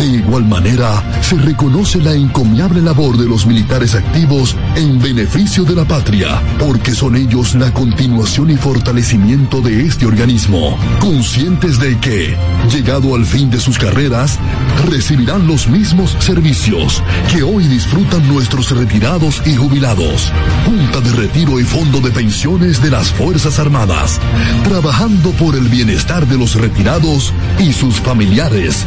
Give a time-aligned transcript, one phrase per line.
[0.00, 5.74] De igual manera, se reconoce la encomiable labor de los militares activos en beneficio de
[5.74, 12.34] la patria, porque son ellos la continuación y fortalecimiento de este organismo, conscientes de que,
[12.72, 14.38] llegado al fin de sus carreras,
[14.90, 20.32] recibirán los mismos servicios que hoy disfrutan nuestros retirados y jubilados.
[20.64, 24.18] Junta de Retiro y Fondo de Pensiones de las Fuerzas Armadas,
[24.64, 28.86] trabajando por el bienestar de los retirados y sus familiares.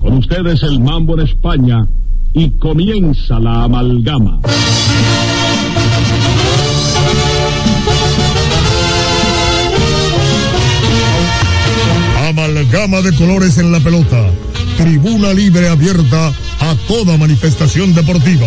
[0.00, 1.86] Con ustedes el mambo en España
[2.32, 4.40] y comienza la amalgama.
[12.28, 14.30] Amalgama de colores en la pelota.
[14.76, 18.46] Tribuna libre abierta a toda manifestación deportiva.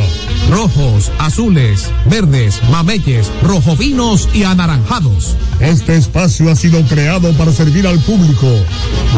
[0.50, 5.36] Rojos, azules, verdes, mameyes, rojovinos y anaranjados.
[5.60, 8.48] Este espacio ha sido creado para servir al público,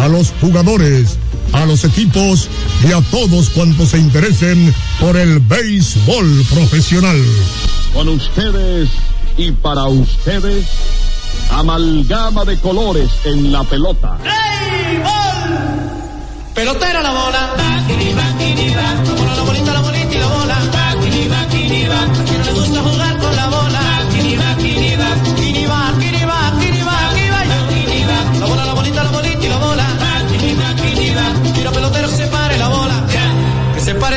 [0.02, 1.18] a los jugadores,
[1.54, 2.48] a los equipos
[2.88, 7.22] y a todos cuantos se interesen por el béisbol profesional.
[7.94, 8.90] Con ustedes
[9.38, 10.66] y para ustedes,
[11.52, 14.18] amalgama de colores en la pelota.
[16.54, 17.56] Pelotera la bola.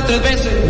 [0.06, 0.63] Tres veces.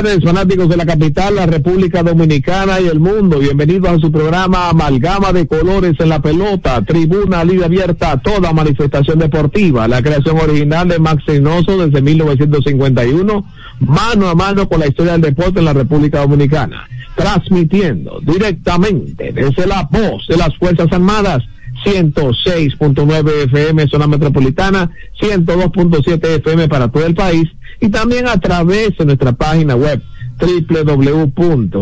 [0.00, 3.38] Fanáticos de la capital, la República Dominicana y el mundo.
[3.38, 8.54] Bienvenidos a su programa Amalgama de Colores en la Pelota, tribuna libre abierta a toda
[8.54, 9.86] manifestación deportiva.
[9.88, 13.44] La creación original de Max Reynoso desde 1951,
[13.80, 16.88] mano a mano con la historia del deporte en la República Dominicana.
[17.14, 21.42] Transmitiendo directamente desde la voz de las Fuerzas Armadas
[21.84, 24.90] 106.9 FM zona metropolitana,
[25.20, 27.44] 102.7 FM para todo el país
[27.80, 30.02] y también a través de nuestra página web
[30.40, 31.80] www.hifa.mil.do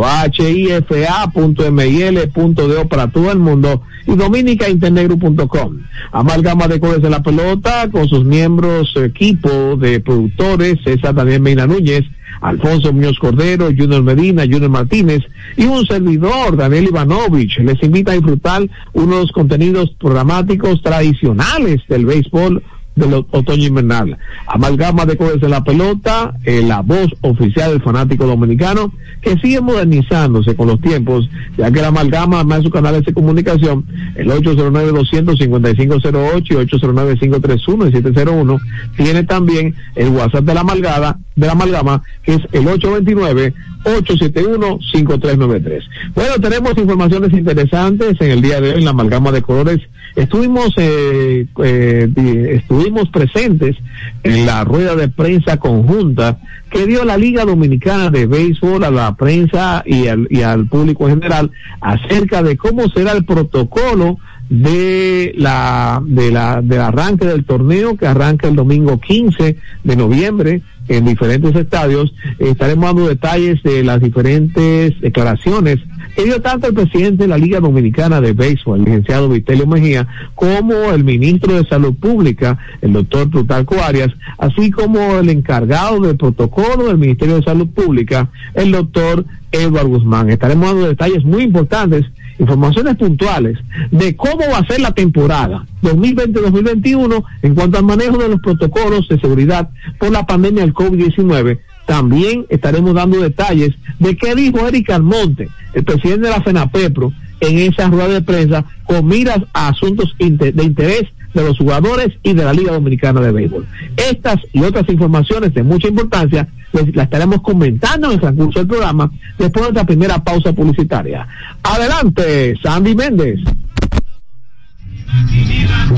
[2.88, 5.78] para todo el mundo y dominicainternegro.com.
[6.12, 11.66] Amalgama de colores de la pelota con sus miembros, equipo de productores, César Daniel Meina
[11.66, 12.04] Núñez,
[12.40, 15.22] Alfonso Muñoz Cordero, Junior Medina, Junior Martínez
[15.56, 17.58] y un servidor, Daniel Ivanovich.
[17.58, 22.62] Les invita a disfrutar unos contenidos programáticos tradicionales del béisbol
[22.98, 24.18] del otoño invernal.
[24.46, 30.54] Amalgama de de la pelota, eh, la voz oficial del fanático dominicano, que sigue modernizándose
[30.54, 36.50] con los tiempos, ya que la amalgama, además de sus canales de comunicación, el 809-200-5508
[36.50, 38.60] y 809-531-701,
[38.96, 45.82] tiene también el WhatsApp de la amalgama, de la amalgama, que es el 829 871-5393.
[46.14, 49.80] Bueno, tenemos informaciones interesantes en el día de hoy en la amalgama de colores.
[50.18, 53.76] Estuvimos, eh, eh, estuvimos presentes
[54.24, 59.14] en la rueda de prensa conjunta que dio la Liga Dominicana de Béisbol a la
[59.14, 64.18] prensa y al, y al público en general acerca de cómo será el protocolo
[64.48, 70.62] de la, de la, del arranque del torneo que arranca el domingo 15 de noviembre
[70.88, 72.14] en diferentes estadios.
[72.38, 75.78] Estaremos dando detalles de las diferentes declaraciones
[76.16, 80.08] que dio tanto el presidente de la Liga Dominicana de Béisbol, el licenciado Vitelio Mejía,
[80.34, 86.16] como el ministro de Salud Pública, el doctor Plutarco Arias, así como el encargado del
[86.16, 90.30] protocolo del Ministerio de Salud Pública, el doctor Eduardo Guzmán.
[90.30, 92.06] Estaremos dando detalles muy importantes
[92.38, 93.58] informaciones puntuales
[93.90, 99.08] de cómo va a ser la temporada 2020-2021 en cuanto al manejo de los protocolos
[99.08, 101.58] de seguridad por la pandemia del COVID-19.
[101.86, 107.58] También estaremos dando detalles de qué dijo Eric Almonte, el presidente de la FENAPEPRO, en
[107.58, 112.44] esa rueda de prensa con miras a asuntos de interés de los jugadores y de
[112.44, 113.66] la Liga Dominicana de Béisbol.
[113.96, 119.10] Estas y otras informaciones de mucha importancia las estaremos comentando en el transcurso del programa
[119.38, 121.26] después de nuestra primera pausa publicitaria.
[121.62, 123.40] Adelante, Sandy Méndez.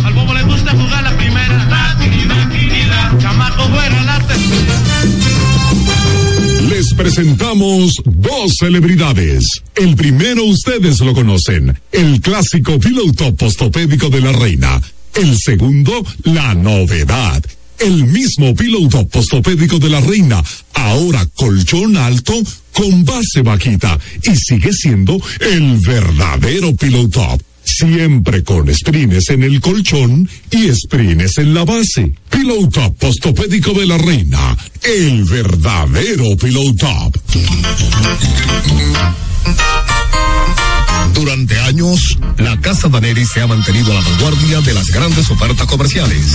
[0.04, 1.50] Al bobo le gusta jugar la primera.
[3.18, 4.18] Chamaco fuera la
[6.68, 9.62] Les presentamos dos celebridades.
[9.74, 14.80] El primero ustedes lo conocen, el clásico piloto postopédico de la reina.
[15.14, 17.42] El segundo, la novedad.
[17.78, 20.42] El mismo piloto postopédico de la reina,
[20.74, 22.34] ahora colchón alto
[22.72, 27.38] con base vaquita y sigue siendo el verdadero piloto.
[27.64, 32.12] Siempre con sprines en el colchón y sprines en la base.
[32.28, 37.12] Piloto postopédico de la reina, el verdadero piloto
[41.14, 45.66] Durante años, la Casa Daneri se ha mantenido a la vanguardia de las grandes ofertas
[45.66, 46.34] comerciales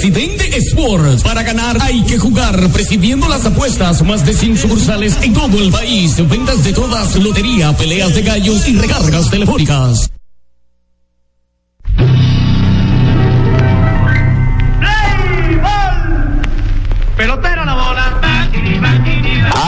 [0.00, 1.22] Presidente Sports.
[1.22, 2.56] Para ganar hay que jugar.
[2.72, 6.16] Presidiendo las apuestas, más de 100 sucursales en todo el país.
[6.28, 10.10] Ventas de todas, lotería, peleas de gallos y recargas telefónicas.
[17.16, 17.59] Pelotero.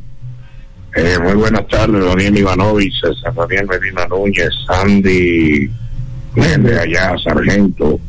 [0.94, 5.70] Eh, muy buenas tardes, Daniel Ivanovich, César Daniel Medina Núñez, Sandy
[6.34, 8.00] Méndez allá, Sargento,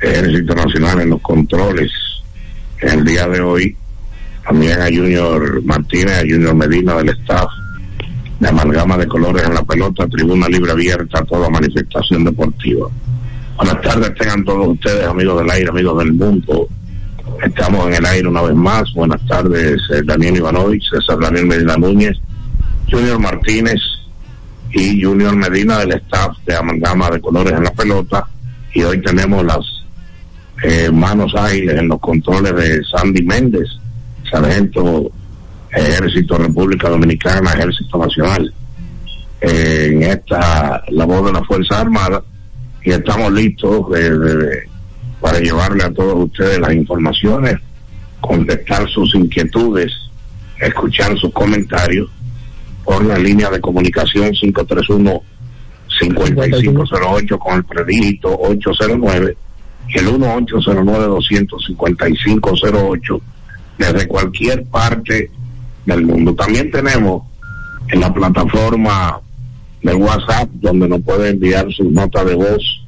[0.00, 1.90] Ejército Nacional en los controles.
[2.80, 3.76] El día de hoy
[4.44, 7.48] también a Junior Martínez, a Junior Medina del staff
[8.42, 12.88] de amalgama de colores en la pelota, tribuna libre abierta a toda manifestación deportiva.
[13.56, 16.66] Buenas tardes, tengan todos ustedes, amigos del aire, amigos del mundo.
[17.40, 18.92] Estamos en el aire una vez más.
[18.94, 22.18] Buenas tardes, eh, Daniel Ivanovich, César Daniel Medina Núñez,
[22.90, 23.80] Junior Martínez
[24.72, 28.26] y Junior Medina del staff de amalgama de colores en la pelota.
[28.74, 29.60] Y hoy tenemos las
[30.64, 33.68] eh, manos ágiles en los controles de Sandy Méndez,
[34.28, 35.12] sargento
[35.72, 38.52] Ejército República Dominicana, Ejército Nacional,
[39.40, 42.22] en esta labor de la Fuerza Armada
[42.84, 44.68] y estamos listos eh,
[45.20, 47.56] para llevarle a todos ustedes las informaciones,
[48.20, 49.92] contestar sus inquietudes,
[50.60, 52.10] escuchar sus comentarios
[52.84, 55.22] por la línea de comunicación 531
[56.00, 59.36] 5508 con el predígito 809
[59.88, 63.20] y el 1809 25508
[63.78, 65.30] desde cualquier parte
[65.86, 66.34] del mundo.
[66.34, 67.22] También tenemos
[67.88, 69.18] en la plataforma
[69.82, 72.84] de WhatsApp donde nos puede enviar su nota de voz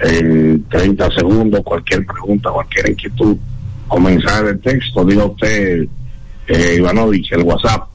[0.00, 3.36] en 30 segundos, cualquier pregunta, cualquier inquietud
[3.88, 5.86] o mensaje de texto, diga usted,
[6.48, 7.88] eh, Ivanovich, el WhatsApp.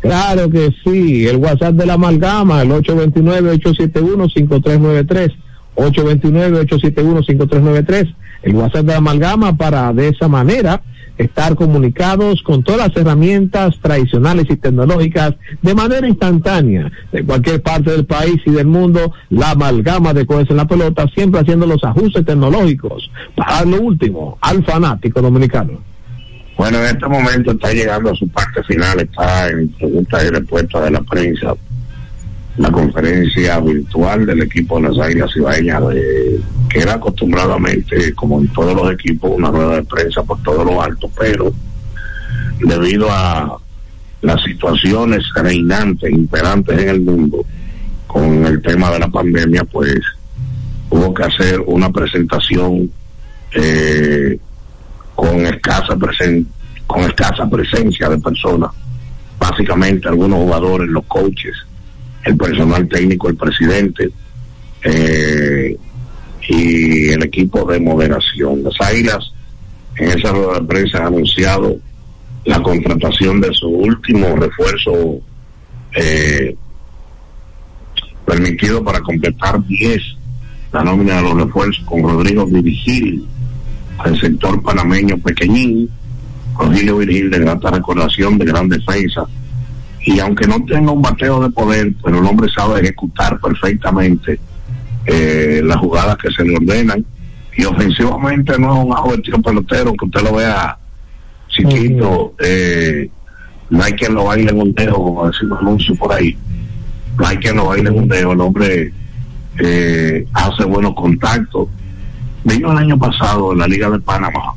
[0.00, 5.32] Claro que sí, el WhatsApp de la amalgama, el 829-871-5393.
[5.76, 10.82] 829-871-5393, el WhatsApp de Amalgama para de esa manera
[11.18, 17.90] estar comunicados con todas las herramientas tradicionales y tecnológicas de manera instantánea de cualquier parte
[17.90, 19.12] del país y del mundo.
[19.30, 24.38] La amalgama de Codes en la pelota, siempre haciendo los ajustes tecnológicos para lo último
[24.40, 25.80] al fanático dominicano.
[26.56, 30.84] Bueno, en este momento está llegando a su parte final, está en preguntas y respuestas
[30.84, 31.54] de la prensa,
[32.56, 36.40] la conferencia virtual del equipo de las Águilas Ibaeñas, de,
[36.76, 41.10] era acostumbradamente, como en todos los equipos, una rueda de prensa por todo lo alto,
[41.18, 41.52] pero
[42.60, 43.58] debido a
[44.22, 47.44] las situaciones reinantes, imperantes en el mundo,
[48.06, 50.00] con el tema de la pandemia, pues
[50.90, 52.90] hubo que hacer una presentación
[53.52, 54.38] eh,
[55.14, 56.46] con escasa presen
[56.86, 58.70] con escasa presencia de personas,
[59.38, 61.56] básicamente algunos jugadores, los coaches,
[62.24, 64.10] el personal técnico, el presidente
[64.84, 65.76] eh,
[66.48, 68.62] y el equipo de moderación.
[68.62, 69.32] Las Águilas
[69.96, 71.76] en esa rueda de prensa han anunciado
[72.44, 75.20] la contratación de su último refuerzo
[75.94, 76.54] eh,
[78.24, 80.02] permitido para completar 10
[80.72, 83.26] la nómina de los refuerzos con Rodrigo Virgil
[83.98, 85.88] al sector panameño pequeñín,
[86.58, 89.24] Rogelio Virgil de grata recordación, de gran defensa.
[90.04, 94.38] Y aunque no tenga un bateo de poder, pero el hombre sabe ejecutar perfectamente
[95.06, 97.04] eh, las jugadas que se le ordenan.
[97.56, 100.76] Y ofensivamente no es un ajo pelotero, que usted lo vea
[101.48, 102.34] chiquito.
[102.38, 103.08] eh,
[103.68, 106.36] no hay quien lo baile en un dedo, como decimos anuncio por ahí.
[107.18, 108.32] No hay quien lo baile en un dedo.
[108.32, 108.92] El hombre
[109.58, 111.68] eh, hace buenos contactos
[112.44, 114.54] vino el año pasado en la Liga de Panamá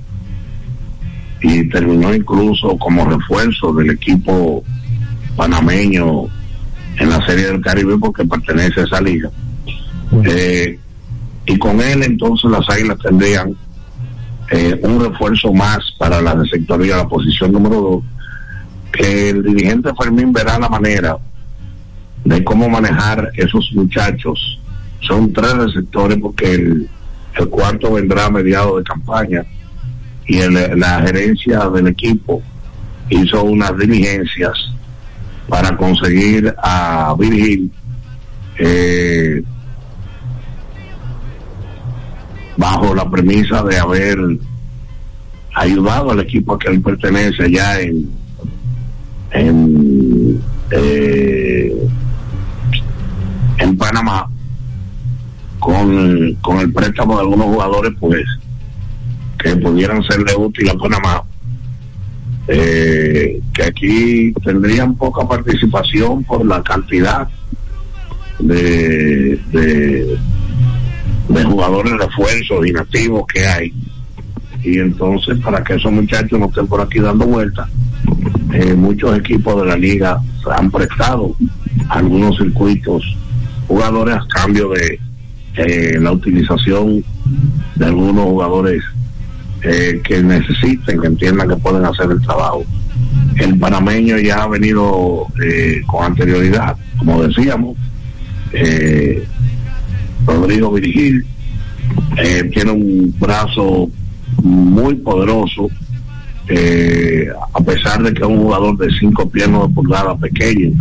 [1.41, 4.63] y terminó incluso como refuerzo del equipo
[5.36, 6.25] panameño
[6.98, 9.32] en la Serie del Caribe porque pertenece a esa liga.
[10.25, 10.80] Eh,
[11.46, 13.56] y con él entonces las Águilas tendrían
[14.51, 18.04] eh, un refuerzo más para la sectoría, la posición número dos,
[18.92, 21.18] que el dirigente Fermín verá la manera
[22.25, 24.60] de cómo manejar esos muchachos.
[25.01, 26.89] Son tres receptores porque el,
[27.36, 29.46] el cuarto vendrá a mediados de campaña
[30.28, 32.42] y el, la gerencia del equipo
[33.10, 34.54] hizo unas diligencias
[35.48, 37.72] para conseguir a Virgil
[38.58, 39.42] eh,
[42.60, 44.20] bajo la premisa de haber
[45.56, 48.10] ayudado al equipo a que él pertenece allá en
[49.32, 51.74] en eh,
[53.60, 54.30] en Panamá
[55.60, 58.25] con, con el préstamo de algunos jugadores pues
[59.42, 61.24] que pudieran serle útil a Panamá
[62.50, 67.30] eh, que aquí tendrían poca participación por la cantidad
[68.39, 70.18] de, de,
[71.29, 73.74] de jugadores refuerzos y nativos que hay
[74.63, 77.69] y entonces para que esos muchachos no estén por aquí dando vueltas
[78.53, 80.19] eh, muchos equipos de la liga
[80.57, 81.36] han prestado
[81.89, 83.03] algunos circuitos
[83.67, 85.00] jugadores a cambio de
[85.55, 87.03] eh, la utilización
[87.75, 88.83] de algunos jugadores
[89.62, 92.63] eh, que necesiten, que entiendan que pueden hacer el trabajo.
[93.36, 95.27] El panameño ya ha venido
[95.86, 97.77] con anterioridad, como decíamos,
[100.36, 101.25] Rodrigo Virgil
[102.17, 103.89] eh, tiene un brazo
[104.43, 105.69] muy poderoso,
[106.48, 110.71] eh, a pesar de que es un jugador de cinco piernas de pulgada pequeño,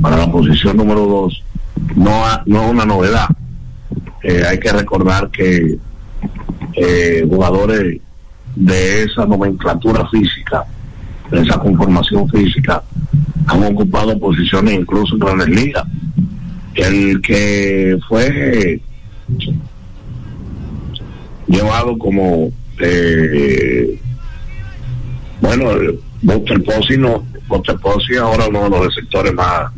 [0.00, 1.42] para la posición número dos,
[1.94, 3.28] no, no es una novedad.
[4.22, 5.78] Eh, hay que recordar que
[7.28, 8.00] jugadores
[8.54, 10.64] de esa nomenclatura física,
[11.30, 12.82] de esa conformación física,
[13.46, 15.84] han ocupado posiciones incluso en grandes ligas.
[16.76, 18.80] El que fue
[21.46, 23.98] llevado como eh,
[25.40, 25.70] bueno
[26.22, 29.72] Buster Posey no Buster Posey ahora uno de los receptores más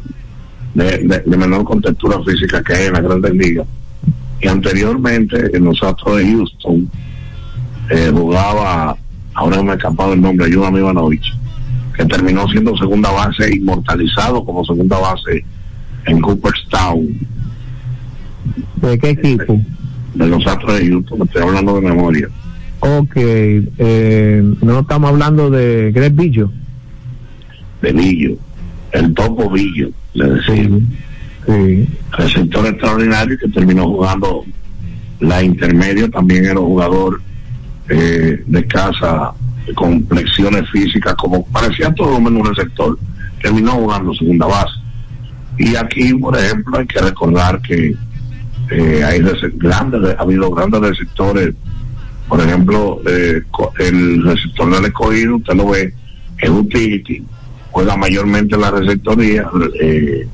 [0.75, 3.67] de, menor contextura física que hay en las grandes ligas.
[4.41, 6.91] Y anteriormente en los Astros de Houston
[7.91, 8.97] eh, jugaba
[9.35, 11.33] ahora me ha escapado el nombre Ayuda Ivanovich
[11.97, 15.45] que terminó siendo segunda base inmortalizado como segunda base
[16.07, 17.09] en Cooperstown
[18.77, 19.61] ¿De qué equipo?
[20.15, 22.29] de los Astros de Houston, estoy hablando de memoria.
[22.81, 26.51] Ok, eh, no estamos hablando de Greg Billo.
[27.83, 28.37] de Villo,
[28.93, 30.83] el Topo Villo, le decimos.
[31.47, 31.89] Sí.
[32.13, 34.45] Receptor extraordinario que terminó jugando
[35.21, 37.21] la intermedia, también era un jugador
[37.89, 39.33] eh, de casa
[39.75, 42.99] con flexiones físicas, como parecía todo menos un receptor,
[43.43, 44.78] terminó jugando segunda base.
[45.59, 47.95] Y aquí, por ejemplo, hay que recordar que
[48.71, 49.23] eh, hay
[49.55, 51.55] grandes, ha habido grandes receptores.
[52.29, 53.43] Por ejemplo, eh,
[53.79, 55.93] el receptor del escogido, usted lo ve,
[56.39, 57.25] es utility,
[57.71, 59.51] juega mayormente en la receptoría,
[59.81, 60.29] eh,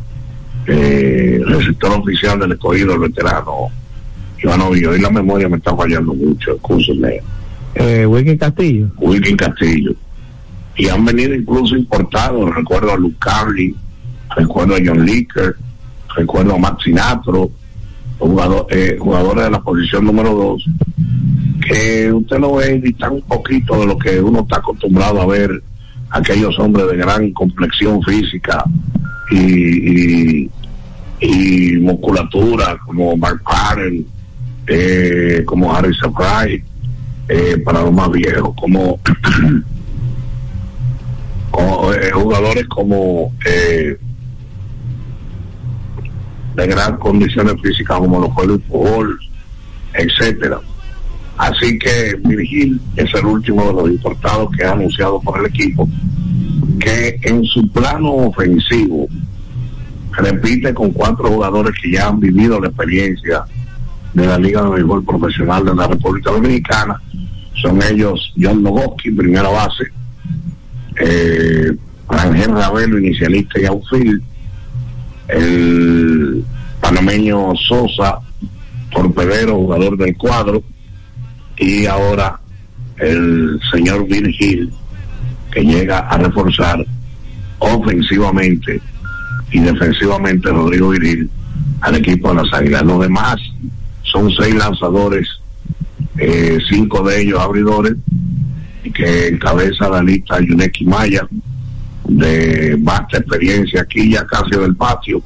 [0.66, 3.68] eh, receptor oficial del escogido, el veterano
[4.42, 4.84] Ivanovi.
[4.84, 7.20] Hoy la memoria me está fallando mucho, escúcheme.
[7.74, 8.88] Eh, Wilkin Castillo.
[8.98, 9.94] Wilkin Castillo.
[10.76, 13.74] Y han venido incluso importados, recuerdo a Luke Carly,
[14.36, 15.56] recuerdo a John Licker,
[16.16, 17.50] recuerdo a Max Sinatro,
[18.70, 20.64] eh, jugadores de la posición número dos,
[21.66, 25.62] que usted lo ve distan un poquito de lo que uno está acostumbrado a ver,
[26.10, 28.64] aquellos hombres de gran complexión física
[29.30, 30.48] y,
[31.80, 34.06] musculatura, como Mark Karen,
[34.66, 36.64] eh, como Harry Surprise,
[37.28, 38.98] eh, para los más viejos, como,
[41.50, 43.98] como, eh, jugadores como eh,
[46.54, 49.18] de gran condiciones físicas como los fue Luis Pujol,
[49.94, 50.60] etcétera.
[51.36, 55.88] Así que Virgil es el último de los importados que ha anunciado por el equipo,
[56.78, 59.08] que en su plano ofensivo
[60.12, 63.44] repite con cuatro jugadores que ya han vivido la experiencia
[64.12, 67.00] de la Liga de Béisbol Profesional de la República Dominicana.
[67.60, 69.84] Son ellos John Nogoski, primera base,
[71.00, 71.72] eh,
[72.08, 74.22] Rangel Ravelo, inicialista y outfield,
[75.28, 76.44] el
[76.80, 78.18] panameño Sosa,
[78.90, 80.62] torpedero, jugador del cuadro,
[81.56, 82.40] y ahora
[82.98, 84.72] el señor Virgil,
[85.50, 86.84] que llega a reforzar
[87.58, 88.80] ofensivamente
[89.52, 91.30] y defensivamente Rodrigo Virgil
[91.80, 92.82] al equipo de las Águilas.
[92.82, 93.36] Los demás
[94.02, 95.28] son seis lanzadores,
[96.18, 97.94] eh, cinco de ellos abridores,
[98.94, 101.26] que encabeza la lista Yuneki Maya,
[102.16, 105.20] de vasta experiencia aquí ya casi del patio,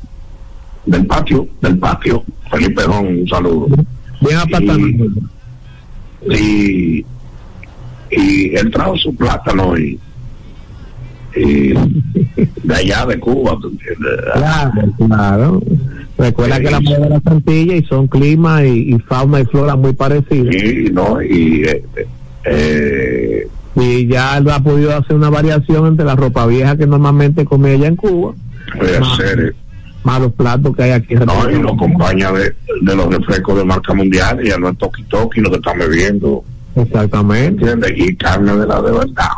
[0.87, 3.69] del patio, del patio, Felipe Jón, un saludo.
[4.21, 4.79] Bien apartado.
[6.31, 7.05] Y,
[8.11, 9.99] y él trajo su plátano y,
[11.37, 11.73] y
[12.65, 14.21] de allá de Cuba, ¿tú entiendes?
[14.33, 15.63] Claro, claro.
[16.17, 19.77] Recuerda que la mujer de la Santilla y son clima y, y fauna y flora
[19.77, 20.55] muy parecidas.
[20.59, 21.85] Sí, no, y eh,
[22.45, 23.49] eh,
[23.81, 27.75] Y ya él ha podido hacer una variación entre la ropa vieja que normalmente come
[27.75, 28.35] ella en Cuba,
[28.77, 29.55] puede ser,
[30.03, 33.65] más los platos que hay aquí no, y lo acompaña de, de los refrescos de
[33.65, 36.45] marca mundial, y ya no es toki toki lo que están bebiendo,
[36.83, 37.71] Exactamente.
[37.71, 37.93] ¿entiendes?
[37.97, 39.31] Y carne de la de verdad.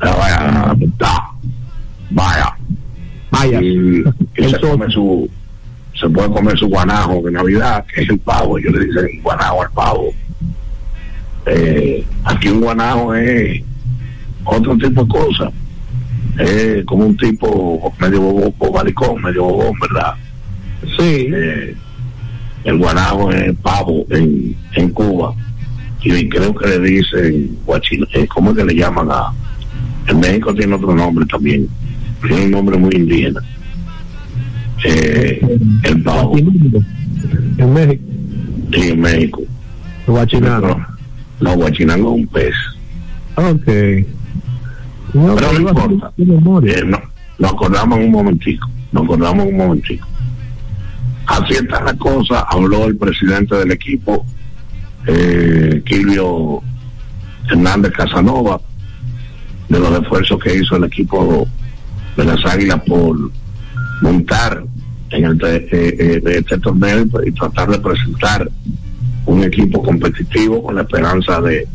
[0.00, 1.18] La vaya, verdad.
[2.10, 2.56] Vaya.
[3.30, 3.62] Vaya.
[3.62, 4.04] Y,
[4.36, 5.28] y se come su,
[5.98, 9.62] se puede comer su guanajo de Navidad, que es el pavo, ellos le dicen guanajo
[9.62, 10.12] al pavo.
[11.46, 13.62] Eh, aquí un guanajo es
[14.44, 15.50] otro tipo de cosa.
[16.38, 20.14] Es como un tipo medio bobo, bobalicón, medio bobón, ¿verdad?
[20.98, 21.28] Sí.
[21.32, 21.74] Eh,
[22.64, 25.34] el guanajo es pavo en, en Cuba.
[26.02, 29.32] Y creo que le dicen, guachino, eh, ¿cómo es que le llaman a...?
[30.08, 31.68] En México tiene otro nombre también.
[32.26, 33.40] Tiene un nombre muy indígena.
[34.84, 35.40] Eh,
[35.82, 36.36] el pavo.
[36.38, 38.04] En México.
[38.72, 39.42] Sí, en México.
[40.06, 40.95] Guachinango.
[41.40, 42.54] No, guachinango es un pez.
[43.36, 43.66] Ok.
[45.14, 46.12] No, Pero no importa.
[46.16, 47.00] Eh, no,
[47.38, 48.68] nos acordamos en un momentico.
[48.92, 50.06] Nos acordamos en un momentico.
[51.26, 52.40] Así está la cosa.
[52.48, 54.24] Habló el presidente del equipo,
[55.06, 56.62] eh, Kilvio
[57.50, 58.60] Hernández Casanova,
[59.68, 61.46] de los esfuerzos que hizo el equipo
[62.16, 63.16] de las Águilas por
[64.02, 64.64] montar
[65.10, 68.48] en el eh, eh, de este torneo y, y tratar de presentar
[69.26, 71.66] un equipo competitivo con la esperanza de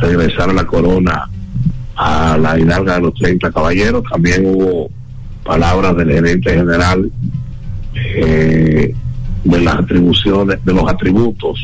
[0.00, 1.28] regresar a la corona
[1.96, 4.02] a la hidalga de los 30 caballeros.
[4.10, 4.90] También hubo
[5.44, 7.10] palabras del gerente general
[7.94, 8.94] eh,
[9.44, 11.58] de las atribuciones, de los atributos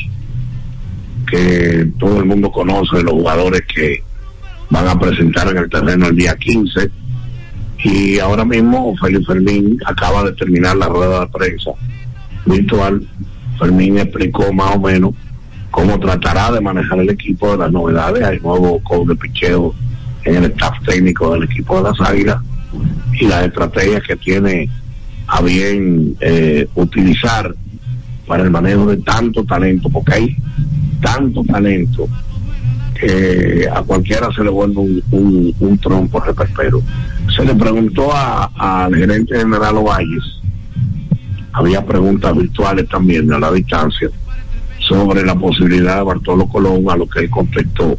[1.31, 4.03] que todo el mundo conoce de los jugadores que
[4.71, 6.91] van a presentar en el terreno el día 15.
[7.85, 11.71] Y ahora mismo Félix Fermín acaba de terminar la rueda de prensa
[12.45, 13.07] virtual.
[13.59, 15.15] Fermín explicó más o menos
[15.79, 18.25] cómo tratará de manejar el equipo de las novedades.
[18.25, 19.73] Hay nuevo coach de picheo
[20.25, 22.43] en el staff técnico del equipo de las Águilas
[23.13, 24.69] y las estrategias que tiene
[25.29, 27.55] a bien eh, utilizar
[28.27, 30.37] para el manejo de tanto talento, porque hay
[31.01, 32.09] tanto talento
[32.99, 36.21] que a cualquiera se le vuelve un, un, un trompo.
[37.37, 40.41] Se le preguntó al gerente general Ovalles,
[41.53, 44.11] había preguntas virtuales también a la distancia,
[44.89, 47.99] sobre la posibilidad de Bartolo Colón, a lo que él contestó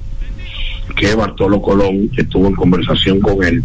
[0.96, 3.64] que Bartolo Colón estuvo en conversación con él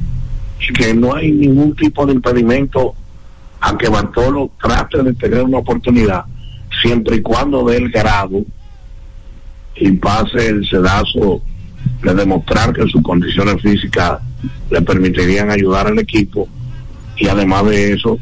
[0.61, 2.95] y que no hay ningún tipo de impedimento
[3.61, 6.25] a que Bartolo trate de tener una oportunidad
[6.83, 8.45] siempre y cuando dé el grado
[9.77, 11.43] y pase el sedazo
[12.03, 14.21] de demostrar que sus condiciones físicas
[14.71, 16.49] le permitirían ayudar al equipo.
[17.17, 18.19] Y además de eso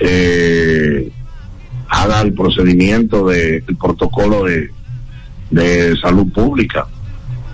[0.00, 1.10] eh,
[1.94, 4.68] haga el procedimiento de el protocolo de,
[5.50, 6.86] de salud pública.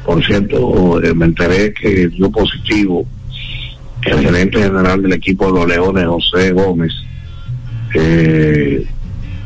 [0.05, 3.07] Por cierto eh, me enteré que dio positivo
[4.03, 6.93] el gerente general del equipo de los Leones José Gómez
[7.95, 8.87] eh,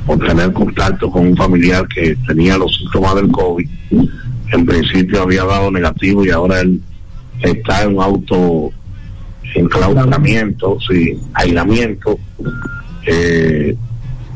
[0.06, 3.68] por tener contacto con un familiar que tenía los síntomas del COVID.
[4.52, 6.80] En principio había dado negativo y ahora él
[7.40, 8.70] está en un auto
[9.54, 12.18] enclaustramiento, sí, aislamiento,
[13.06, 13.76] eh,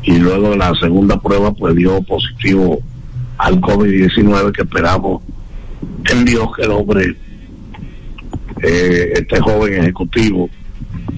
[0.03, 2.79] y luego la segunda prueba pues dio positivo
[3.37, 5.21] al COVID-19 que esperamos
[6.11, 7.15] en Dios que el hombre,
[8.61, 10.49] eh, este joven ejecutivo,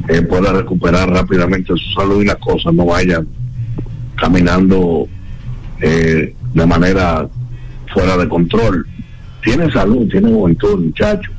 [0.08, 3.28] eh, pueda recuperar rápidamente su salud y las cosas no vayan
[4.16, 5.08] caminando
[5.82, 7.28] eh, de manera
[7.94, 8.86] fuera de control.
[9.44, 11.32] Tiene salud, tiene juventud, muchacho.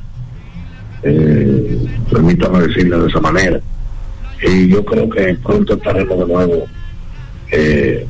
[1.03, 3.59] Eh, permítame decirle de esa manera.
[4.45, 6.65] Y yo creo que pronto estaremos de nuevo
[7.53, 8.05] eh,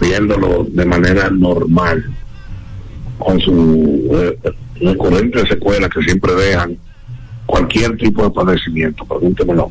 [0.00, 2.04] viéndolo de manera normal,
[3.18, 6.76] con su eh, recurrente secuela que siempre dejan
[7.46, 9.04] cualquier tipo de padecimiento.
[9.04, 9.70] Pregúntemelo.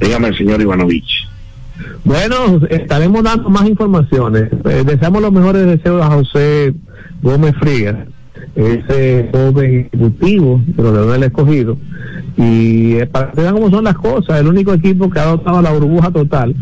[0.00, 1.28] Dígame, señor Ivanovich.
[2.04, 4.50] Bueno, estaremos dando más informaciones.
[4.64, 6.74] Eh, deseamos los mejores deseos a José
[7.22, 7.96] Gómez Frías,
[8.54, 11.76] ese joven ejecutivo de los del Escogido.
[12.36, 15.60] Y eh, para que vean cómo son las cosas, el único equipo que ha adoptado
[15.62, 16.54] la burbuja total.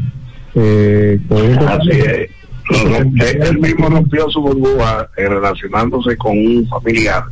[0.61, 1.21] Eh,
[1.67, 2.31] Así es.
[3.49, 7.25] Él mismo rompió su burbuja eh, relacionándose con un familiar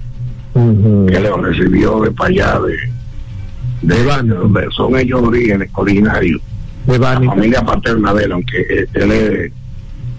[0.55, 6.41] que le recibió de para allá de, de donde son ellos orígenes, originarios,
[6.87, 7.27] de la Bani.
[7.27, 9.53] familia paterna de él, aunque eh, él es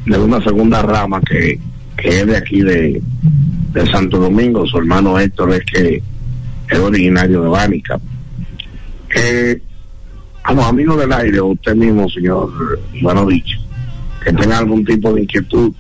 [0.05, 1.59] de una segunda rama que,
[1.97, 3.01] que es de aquí de,
[3.73, 6.03] de Santo Domingo, su hermano Héctor es que
[6.69, 7.99] es originario de Bánica.
[9.15, 9.59] Eh,
[10.47, 12.49] a los amigos del aire, usted mismo, señor
[12.93, 13.59] Ivanovich,
[14.23, 15.73] que tenga algún tipo de inquietud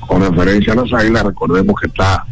[0.00, 2.26] con referencia a las águilas, recordemos que está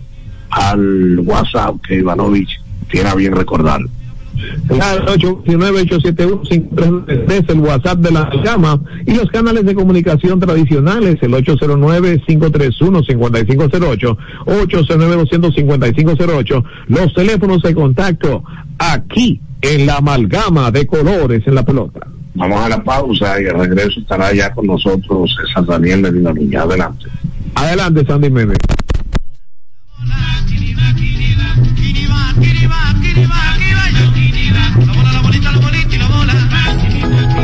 [0.51, 3.81] al WhatsApp que Ivanovich tiene a bien recordar.
[4.69, 14.17] Claro, 819-871-5393, el WhatsApp de la gama y los canales de comunicación tradicionales, el 809-531-5508,
[14.47, 18.45] 809-25508, los teléfonos de contacto
[18.79, 22.07] aquí en la amalgama de colores en la pelota.
[22.39, 26.63] Vamos a la pausa y al regreso estará ya con nosotros San Daniel de Dinaluña.
[26.63, 27.07] Adelante.
[27.57, 28.59] Adelante, Sandy Méndez.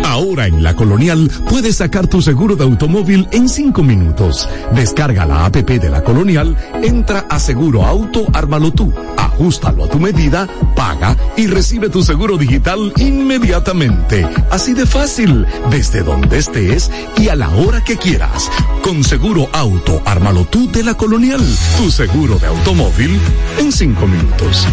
[0.05, 4.49] Ahora en la Colonial puedes sacar tu seguro de automóvil en cinco minutos.
[4.73, 8.95] Descarga la APP de la Colonial, entra a Seguro Auto, ármalo tú,
[9.35, 14.27] ajustalo a tu medida, paga y recibe tu seguro digital inmediatamente.
[14.51, 18.51] Así de fácil, desde donde estés y a la hora que quieras.
[18.83, 21.43] Con Seguro Auto, ármalo tú de la Colonial,
[21.79, 23.19] tu seguro de automóvil
[23.59, 24.67] en cinco minutos.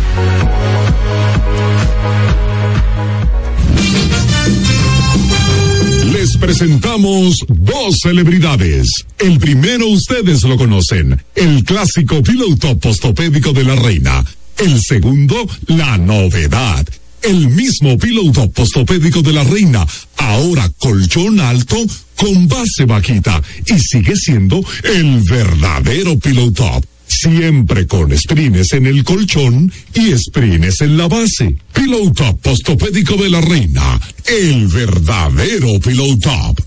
[6.14, 8.90] Les presentamos dos celebridades.
[9.18, 14.24] El primero ustedes lo conocen, el clásico piloto postopédico de la reina.
[14.58, 16.86] El segundo, la novedad.
[17.22, 19.86] El mismo piloto postopédico de la reina,
[20.18, 21.78] ahora colchón alto
[22.16, 26.82] con base bajita y sigue siendo el verdadero piloto.
[27.08, 31.56] Siempre con sprines en el colchón y sprines en la base.
[31.74, 34.00] Pillow Top Postopédico de la Reina.
[34.26, 36.62] El verdadero Pillow Top.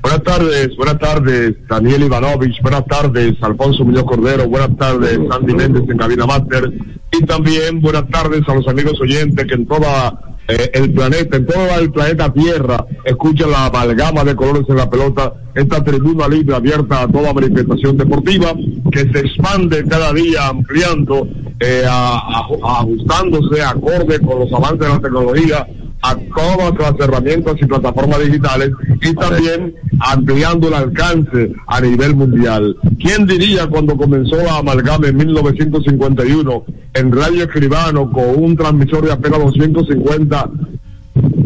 [0.01, 5.83] Buenas tardes, buenas tardes, Daniel Ivanovich, buenas tardes, Alfonso Muñoz Cordero, buenas tardes, Sandy Méndez
[5.87, 6.73] en Cabina Master,
[7.11, 11.45] y también buenas tardes a los amigos oyentes que en toda eh, el planeta, en
[11.45, 16.55] todo el planeta Tierra, escuchan la amalgama de colores en la pelota, esta tribuna libre
[16.55, 18.53] abierta a toda manifestación deportiva,
[18.91, 21.27] que se expande cada día ampliando,
[21.59, 22.39] eh, a-
[22.79, 25.67] ajustándose acorde con los avances de la tecnología,
[26.01, 32.75] a todas las herramientas y plataformas digitales y también ampliando el alcance a nivel mundial.
[32.99, 39.11] ¿Quién diría cuando comenzó la amalgama en 1951 en Radio Escribano con un transmisor de
[39.11, 40.49] apenas 250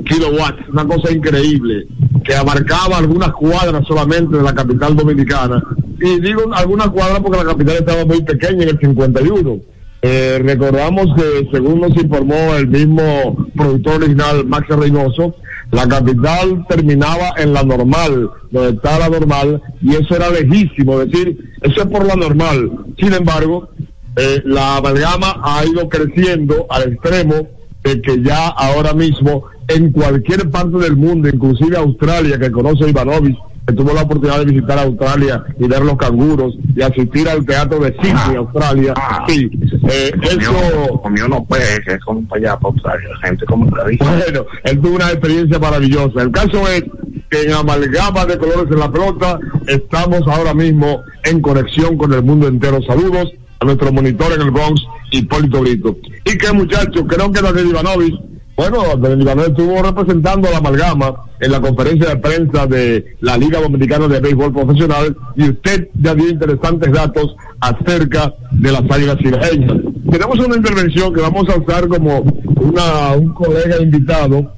[0.06, 1.88] kilowatts, una cosa increíble,
[2.24, 5.63] que abarcaba algunas cuadras solamente de la capital dominicana.
[6.00, 9.60] Y digo algunas cuadras porque la capital estaba muy pequeña en el 51.
[10.08, 15.34] Eh, recordamos que según nos informó el mismo productor original, Max Reynoso,
[15.72, 21.36] la capital terminaba en la normal, donde está la normal, y eso era lejísimo, decir,
[21.63, 22.70] eso es por la normal.
[23.00, 23.68] Sin embargo,
[24.15, 27.48] eh, la amalgama ha ido creciendo al extremo
[27.84, 33.39] de que ya ahora mismo en cualquier parte del mundo, inclusive Australia, que conoce Ivanovich,
[33.65, 37.80] que tuvo la oportunidad de visitar Australia y ver los canguros y asistir al teatro
[37.80, 38.93] de Sydney, Australia.
[39.28, 39.49] Sí,
[39.89, 40.54] eh, eso...
[41.01, 44.04] Comió unos peces, como para allá, para Australia, la gente como la dice.
[44.04, 46.21] Bueno, él tuvo una experiencia maravillosa.
[46.21, 46.84] El caso es
[47.30, 52.23] que en Amalgama de Colores en la Pelota estamos ahora mismo en conexión con el
[52.23, 52.80] mundo entero.
[52.84, 55.97] Saludos a nuestro monitor en el Bronx, Hipólito Brito.
[56.23, 58.15] Y que muchachos, creo que Daniel Ivanovich,
[58.56, 63.60] bueno, Ivanovich estuvo representando a la Amalgama en la conferencia de prensa de la Liga
[63.60, 69.78] Dominicana de Béisbol Profesional y usted ya dio interesantes datos acerca de las águilas cibaeñas.
[70.10, 72.20] Tenemos una intervención que vamos a usar como
[72.62, 74.54] una, un colega invitado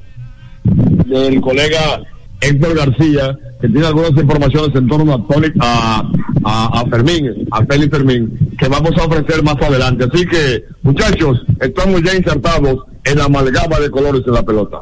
[0.64, 2.02] del colega
[2.42, 6.04] Héctor García, que tiene algunas informaciones en torno a, Tony- a,
[6.46, 10.06] a Fermín, a Félix Fermín, que vamos a ofrecer más adelante.
[10.12, 14.82] Así que, muchachos, estamos ya insertados en la amalgama de colores en la pelota.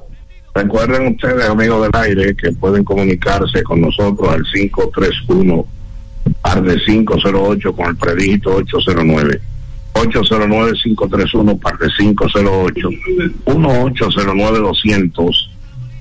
[0.55, 5.63] Recuerden ustedes, amigos del aire, que pueden comunicarse con nosotros al 531
[6.41, 9.39] par de 508 con el predígito 809.
[9.93, 12.89] 809-531 par de 508
[13.45, 15.49] 1809-200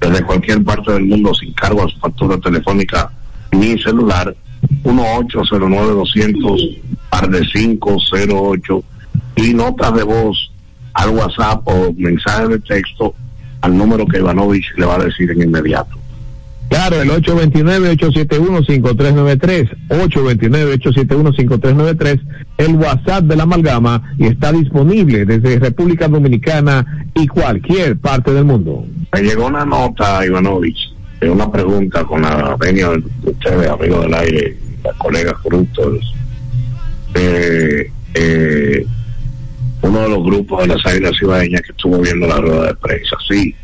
[0.00, 3.12] desde cualquier parte del mundo sin cargo a su factura telefónica
[3.52, 4.34] ni celular
[4.82, 8.82] 1809-200 par de 508
[9.37, 10.50] y notas de voz
[10.94, 13.14] al WhatsApp o mensaje de texto
[13.61, 15.98] al número que Ivanovich le va a decir en inmediato.
[16.68, 22.20] Claro, el 829-871-5393, 829-871-5393,
[22.59, 28.44] el WhatsApp de la amalgama y está disponible desde República Dominicana y cualquier parte del
[28.44, 28.85] mundo.
[29.12, 34.14] Me llegó una nota, Ivanovich, de una pregunta con la venia de ustedes, amigos del
[34.14, 36.12] aire, las colegas corruptos,
[37.12, 38.87] de eh,
[39.85, 43.16] uno de los grupos de las águilas cibaeñas que estuvo viendo la rueda de prensa.
[43.29, 43.55] Sí,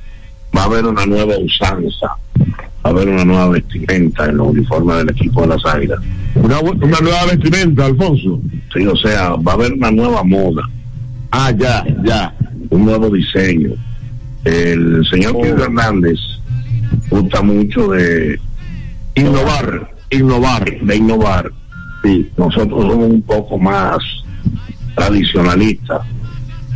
[0.56, 2.06] va a haber una nueva usanza,
[2.38, 5.98] va a haber una nueva vestimenta en los uniformes del equipo de las águilas.
[6.34, 8.40] Una, una nueva vestimenta, Alfonso.
[8.74, 10.62] Sí, o sea, va a haber una nueva moda.
[11.30, 12.34] Ah, ya, ya.
[12.70, 13.70] Un nuevo diseño.
[14.44, 15.40] El señor Oh.
[15.42, 16.18] Pedro Hernández
[17.10, 18.38] gusta mucho de
[19.14, 20.64] Innovar, innovar.
[20.80, 21.50] de innovar.
[22.02, 23.98] Sí, nosotros somos un poco más
[25.00, 26.02] tradicionalistas.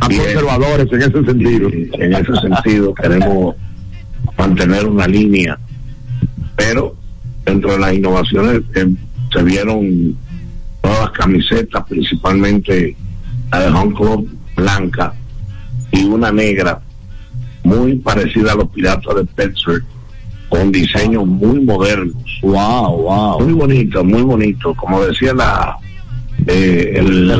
[0.01, 0.23] A Bien.
[0.23, 1.69] conservadores en ese sentido.
[1.69, 3.55] En ese sentido queremos
[4.37, 5.57] mantener una línea,
[6.55, 6.95] pero
[7.45, 8.87] dentro de las innovaciones eh,
[9.31, 10.17] se vieron
[10.83, 12.95] nuevas camisetas, principalmente
[13.51, 15.13] la de Hong Kong blanca
[15.91, 16.81] y una negra
[17.63, 19.83] muy parecida a los piratas de Pittsburgh
[20.49, 22.15] con diseños muy modernos.
[22.41, 23.41] Wow, wow.
[23.41, 24.73] Muy bonito, muy bonito.
[24.75, 25.77] Como decía la
[26.47, 27.31] eh, el,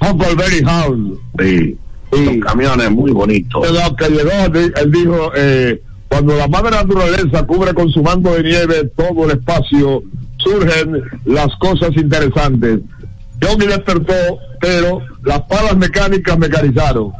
[0.00, 1.18] Huckleberry Hound.
[1.38, 1.76] sí,
[2.12, 2.24] Sí.
[2.24, 3.62] los camiones muy bonitos.
[3.62, 4.30] De lo que llegó,
[4.80, 9.38] él dijo, eh, cuando la madre naturaleza cubre con su manto de nieve todo el
[9.38, 10.02] espacio,
[10.38, 12.80] surgen las cosas interesantes.
[13.40, 17.12] Yogi despertó, pero las palas mecánicas mecanizaron.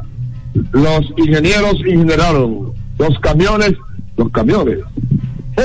[0.73, 2.73] Los ingenieros ingeneraron.
[2.99, 3.73] Los camiones,
[4.17, 4.79] los camiones.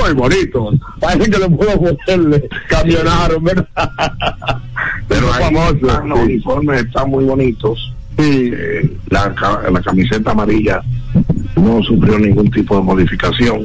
[0.01, 0.75] Muy bonitos.
[0.99, 3.67] Parece que le puedo ponerle camionaron, ¿verdad?
[5.07, 7.93] Pero están los uniformes están muy bonitos.
[8.17, 8.51] Sí.
[8.53, 9.33] Eh, la,
[9.71, 10.81] la camiseta amarilla
[11.55, 13.63] no sufrió ningún tipo de modificación.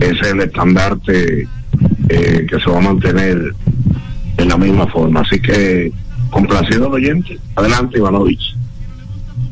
[0.00, 1.48] Es el estandarte
[2.08, 3.54] eh, que se va a mantener
[4.36, 5.20] en la misma forma.
[5.20, 5.92] Así que,
[6.30, 7.38] complacido el oyente.
[7.56, 8.56] Adelante, Ivanovich.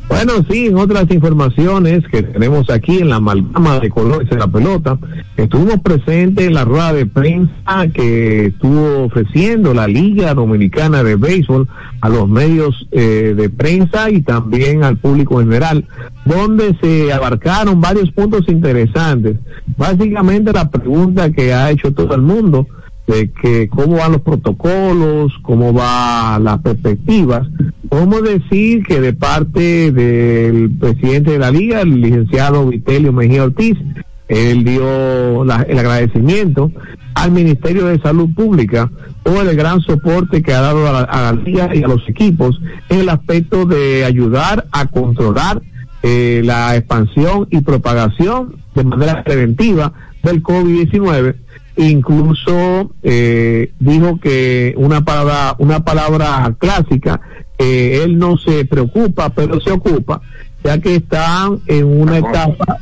[0.08, 4.96] Bueno, sí, otras informaciones que tenemos aquí en la amalgama de colores de la pelota,
[5.36, 11.68] estuvimos presentes en la rueda de prensa que estuvo ofreciendo la Liga Dominicana de Béisbol
[12.00, 15.88] a los medios eh, de prensa y también al público en general,
[16.24, 19.38] donde se abarcaron varios puntos interesantes.
[19.76, 22.68] Básicamente la pregunta que ha hecho todo el mundo,
[23.06, 27.46] de que cómo van los protocolos, cómo van las perspectivas.
[27.88, 33.76] Podemos decir que de parte del presidente de la liga, el licenciado Vitelio Mejía Ortiz,
[34.28, 36.72] él dio la- el agradecimiento
[37.14, 38.90] al Ministerio de Salud Pública
[39.22, 42.06] por el gran soporte que ha dado a la, a la liga y a los
[42.08, 45.62] equipos en el aspecto de ayudar a controlar
[46.02, 49.92] eh, la expansión y propagación de manera preventiva
[50.24, 51.36] del COVID-19
[51.76, 57.20] incluso eh, dijo que una palabra una palabra clásica
[57.58, 60.20] eh, él no se preocupa pero se ocupa
[60.64, 62.78] ya que están en una etapa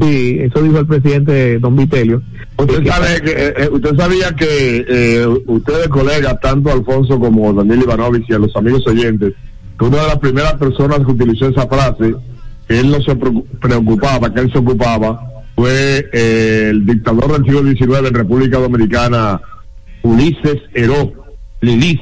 [0.00, 2.22] sí eso dijo el presidente don Vitelio.
[2.56, 7.82] Usted sabe que, eh, eh, usted sabía que eh, ustedes colegas, tanto Alfonso como Daniel
[7.82, 9.32] Ivanovich y a los amigos oyentes,
[9.76, 12.14] que una de las primeras personas que utilizó esa frase,
[12.68, 15.20] que él no se preocu- preocupaba, que él se ocupaba,
[15.54, 19.40] fue eh, el dictador del siglo XIX en República Dominicana,
[20.02, 21.12] Ulises Heró,
[21.60, 22.00] Lilis,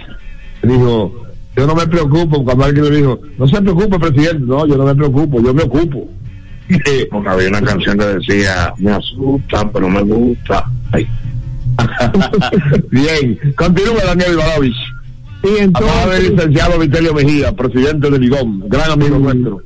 [0.62, 4.76] dijo, yo no me preocupo, cuando alguien le dijo, no se preocupe presidente, no, yo
[4.76, 6.08] no me preocupo, yo me ocupo.
[7.10, 10.64] Porque había una canción que decía, me asusta, pero me gusta.
[10.92, 11.06] Ay,
[12.90, 14.76] Bien, continúa Daniel Ivanovich.
[15.42, 19.62] Sí, Acaba del entonces licenciado Vitelio Mejía, presidente de Ligón, gran amigo nuestro.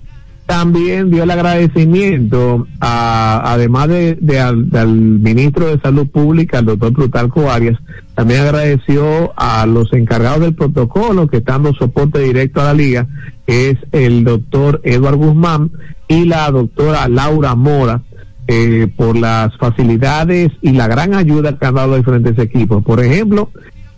[0.46, 7.50] También dio el agradecimiento a, además de, al, ministro de Salud Pública, el doctor Plutarco
[7.50, 7.78] Arias,
[8.14, 13.06] también agradeció a los encargados del protocolo que están dando soporte directo a la liga,
[13.46, 15.72] que es el doctor Eduardo Guzmán
[16.06, 18.02] y la doctora Laura Mora,
[18.48, 22.84] eh, por las facilidades y la gran ayuda que han dado a diferentes equipos.
[22.84, 23.50] Por ejemplo,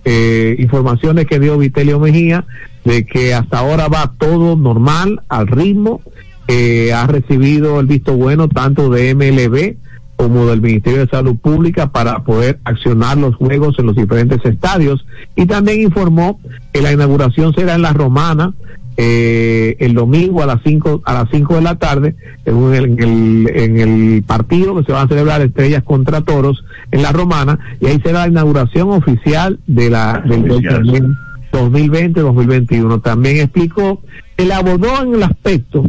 [0.07, 2.47] eh, informaciones que dio Vitelio Mejía
[2.87, 6.01] de que hasta ahora va todo normal, al ritmo,
[6.49, 9.77] eh, ha recibido el visto bueno tanto de MLB
[10.17, 15.07] como del Ministerio de Salud Pública para poder accionar los juegos en los diferentes estadios
[15.37, 16.41] y también informó
[16.73, 18.55] que la inauguración será en la Romana
[18.97, 22.99] eh, el domingo a las 5 a las 5 de la tarde en el, en,
[22.99, 27.61] el, en el partido que se va a celebrar Estrellas contra Toros en la Romana
[27.81, 31.17] y ahí será la inauguración oficial de la del, del torneo
[31.53, 33.03] 2020-2021.
[33.03, 34.03] También explicó,
[34.37, 35.85] él abordó en el aspecto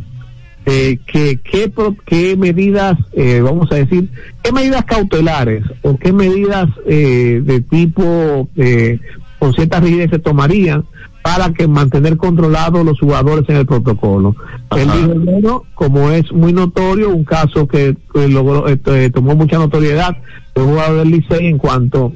[0.69, 1.71] de que qué,
[2.05, 4.09] qué medidas, eh, vamos a decir,
[4.43, 8.99] qué medidas cautelares o qué medidas eh, de tipo eh,
[9.39, 10.85] con cierta rigidez se tomarían
[11.23, 14.35] para que mantener controlados los jugadores en el protocolo.
[14.77, 19.57] Él dijo, bueno, como es muy notorio, un caso que, que logró, este, tomó mucha
[19.57, 20.17] notoriedad
[20.53, 22.13] de un jugador del Licey en cuanto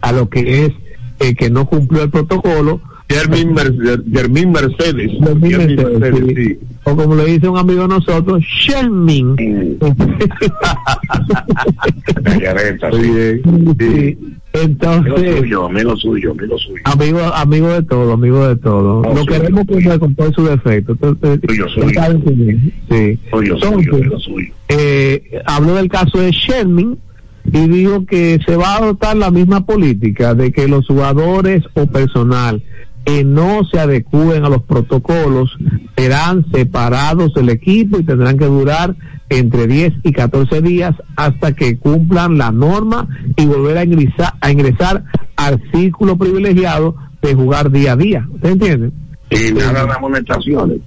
[0.00, 0.72] a lo que es
[1.18, 2.80] eh, que no cumplió el protocolo.
[3.08, 4.00] Germín Mercedes.
[4.12, 5.10] Germín Mercedes.
[5.24, 6.44] Germín Germín Mercedes, Mercedes, sí.
[6.44, 6.58] sí.
[6.84, 9.36] O como le dice un amigo de nosotros, Shermin.
[12.92, 13.74] Amigo
[14.52, 16.80] Entonces, suyo, amigo suyo, amigo suyo.
[16.84, 19.02] amigo, amigo de todo, amigo de todo.
[19.02, 20.92] No, Lo queremos como con todo su defecto.
[20.92, 22.00] Entonces, Suyo, suyo.
[22.90, 23.18] Sí.
[23.30, 24.54] Suyo, suyo.
[24.68, 26.98] eh, habló del caso de Sherman
[27.52, 31.86] y dijo que se va a adoptar la misma política de que los jugadores o
[31.86, 32.62] personal
[33.08, 35.56] que no se adecúen a los protocolos
[35.96, 38.94] serán separados del equipo y tendrán que durar
[39.30, 44.52] entre 10 y 14 días hasta que cumplan la norma y volver a ingresar, a
[44.52, 45.04] ingresar
[45.36, 48.28] al círculo privilegiado de jugar día a día.
[48.30, 48.90] ¿Usted entiende?
[49.30, 50.78] Y nada de amonestaciones.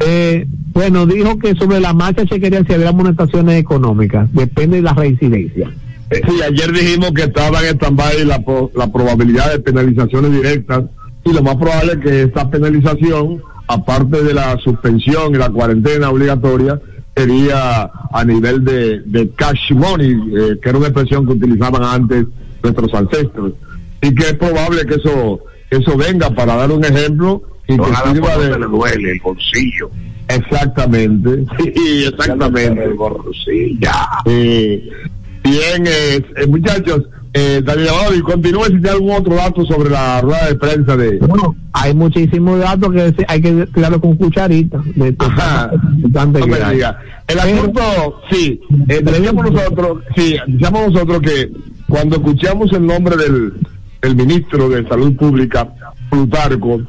[0.00, 4.28] Eh, bueno, dijo que sobre la marcha se quería si había amonestaciones económicas.
[4.32, 5.70] Depende de la reincidencia.
[6.10, 8.42] Sí, ayer dijimos que estaba en stand-by la,
[8.74, 10.82] la probabilidad de penalizaciones directas
[11.24, 16.10] y lo más probable es que esta penalización, aparte de la suspensión y la cuarentena
[16.10, 16.80] obligatoria,
[17.14, 22.26] sería a nivel de, de cash money, eh, que era una expresión que utilizaban antes
[22.62, 23.52] nuestros ancestros.
[24.00, 28.36] Y que es probable que eso, eso venga para dar un ejemplo y que sirva
[28.38, 28.58] de...
[28.58, 29.90] le duele el bolsillo.
[30.28, 32.84] Exactamente, sí, exactamente.
[32.84, 33.90] El bolsillo.
[34.24, 34.88] Eh,
[35.42, 37.02] Bien, eh, muchachos,
[37.34, 40.96] eh, Daniel Abado, y continúe si tiene algún otro dato sobre la rueda de prensa
[40.96, 41.18] de...
[41.18, 44.82] Bueno, hay muchísimos datos que hay que tirarlo con cucharita.
[44.94, 45.70] De, Ajá.
[45.96, 46.98] No me diga.
[47.26, 47.80] El asunto,
[48.30, 51.50] sí, eh, decíamos nosotros, sí, decíamos nosotros que
[51.88, 53.54] cuando escuchamos el nombre del,
[54.02, 55.68] del ministro de Salud Pública,
[56.10, 56.82] Plutarco,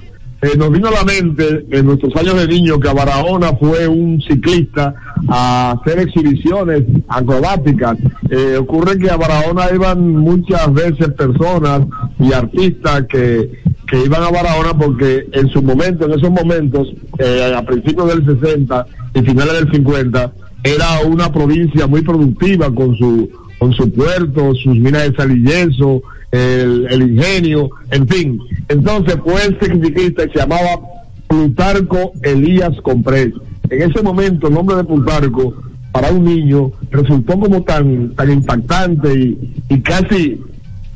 [0.43, 3.87] eh, nos vino a la mente en nuestros años de niño que a Barahona fue
[3.87, 4.93] un ciclista
[5.29, 7.97] a hacer exhibiciones acrobáticas.
[8.29, 11.83] Eh, ocurre que a Barahona iban muchas veces personas
[12.19, 17.53] y artistas que, que iban a Barahona porque en su momento, en esos momentos, eh,
[17.55, 20.33] a principios del 60 y finales del 50,
[20.65, 23.29] era una provincia muy productiva con su
[23.59, 26.03] con su puerto, sus minas de sal y yeso,
[26.33, 28.39] el, el ingenio, en fin.
[28.67, 30.79] Entonces fue este ciclista que se llamaba
[31.27, 33.33] Plutarco Elías Comprés.
[33.69, 35.53] En ese momento el nombre de Plutarco
[35.91, 40.41] para un niño resultó como tan tan impactante y, y casi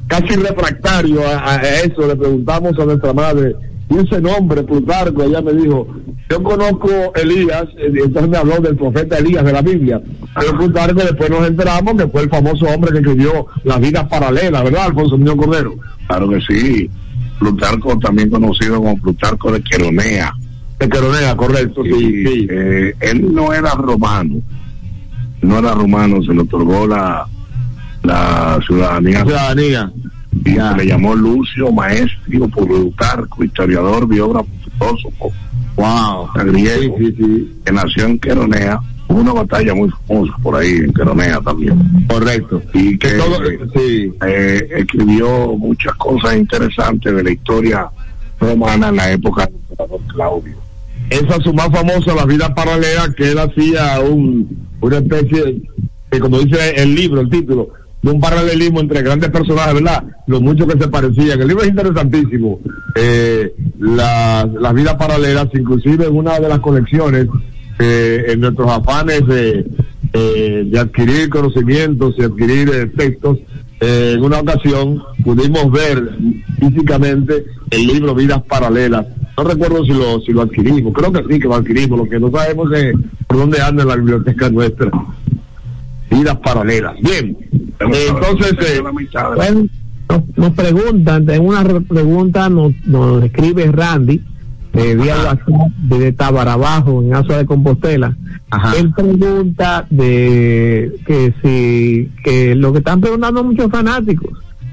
[0.08, 2.08] casi refractario a eso.
[2.08, 3.56] Le preguntamos a nuestra madre,
[3.90, 5.22] ¿y ese nombre, Plutarco?
[5.22, 5.88] Ella me dijo,
[6.30, 10.02] yo conozco Elías, entonces me habló del profeta Elías de la Biblia.
[10.38, 14.64] Pero Plutarco después nos enteramos que fue el famoso hombre que escribió las vidas paralelas,
[14.64, 15.76] ¿verdad, Alfonso Muñoz Cordero?
[16.08, 16.90] Claro que sí.
[17.40, 20.34] Plutarco, también conocido como Plutarco de Queronea.
[20.80, 22.48] De Queronea, correcto, sí, sí.
[22.50, 24.42] Eh, él no era romano,
[25.42, 27.26] no era romano, se le otorgó la,
[28.04, 29.24] la ciudadanía.
[29.24, 29.92] Ciudadanía.
[30.46, 35.32] Y se le llamó Lucio Maestro Plutarco, historiador, biógrafo, filósofo.
[35.78, 36.28] Wow.
[36.34, 36.96] Griego,
[37.66, 38.80] que nació en Queronea.
[39.08, 41.80] Hubo una batalla muy famosa por ahí en Queronea también.
[42.10, 42.62] Correcto.
[42.74, 47.90] Y que todo- eh, eh, escribió muchas cosas interesantes de la historia
[48.40, 50.58] romana en la época del emperador Claudio.
[51.10, 55.62] Esa es su más famosa, la vida paralela, que él hacía un, una especie,
[56.12, 57.70] de, como dice el libro, el título,
[58.12, 60.04] un paralelismo entre grandes personajes, ¿verdad?
[60.28, 61.42] Lo mucho que se parecían.
[61.42, 62.60] El libro es interesantísimo.
[62.96, 67.28] Eh, las, vidas paralelas, inclusive en una de las colecciones,
[67.80, 69.66] eh, en nuestros afanes de,
[70.14, 73.40] eh, de adquirir conocimientos y adquirir eh, textos,
[73.80, 76.18] eh, en una ocasión pudimos ver
[76.60, 79.06] físicamente el libro Vidas Paralelas.
[79.38, 82.20] No recuerdo si lo, si lo adquirimos, creo que sí que lo adquirimos, lo que
[82.20, 82.96] no sabemos es
[83.28, 84.90] por dónde anda en la biblioteca nuestra.
[86.10, 86.96] Vidas Paralelas.
[87.02, 88.54] Bien, Eh, entonces...
[88.60, 88.82] eh,
[89.36, 89.66] Bueno,
[90.10, 94.22] nos, nos preguntan, en una re- pregunta nos, nos escribe Randy,
[94.74, 98.16] eh, vía WhatsApp, desde Tabarabajo, en Aso de Compostela.
[98.78, 104.30] Él pregunta de que si, que lo que están preguntando muchos fanáticos,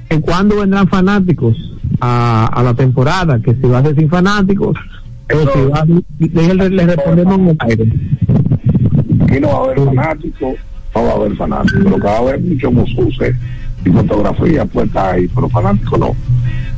[0.09, 1.57] que cuándo vendrán fanáticos
[2.01, 4.77] a, a la temporada, que si va a ser sin fanáticos,
[5.33, 7.93] o si va a, le, le respondemos en el aire.
[9.23, 10.55] Aquí no va a haber fanáticos,
[10.95, 13.35] no va a haber fanáticos, lo que va a haber mucho musuce
[13.85, 16.17] y fotografía puesta ahí, pero fanáticos no.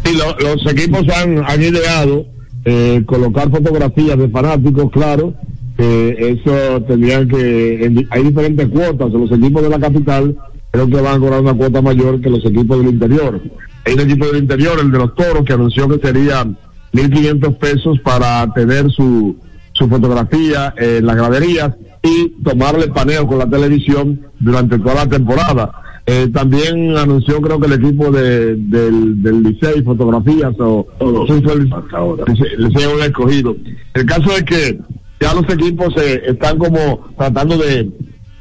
[0.05, 2.27] Sí, lo- los equipos han, han ideado
[2.65, 5.35] eh, colocar fotografías de fanáticos, claro.
[5.79, 7.85] eh, eso tendrían que.
[7.85, 9.13] en- hay diferentes cuotas.
[9.13, 10.37] Los equipos de la capital
[10.71, 13.41] creo que van a cobrar una cuota mayor que los equipos del interior.
[13.85, 16.57] Hay un equipo del interior, el de los toros, que anunció que serían
[16.93, 19.37] 1.500 pesos para tener su,
[19.73, 21.73] su fotografía en las graderías
[22.07, 25.73] y tomarle paneo con la televisión durante toda la temporada.
[26.09, 30.87] Eh, también anunció creo que el equipo de, del, del Licey fotografías o
[31.27, 33.57] sí, fue el, Licey- Licey un escogido.
[33.95, 34.79] El caso es que
[35.21, 37.91] ya los equipos eh, están como tratando de,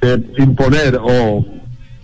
[0.01, 1.43] de imponer o,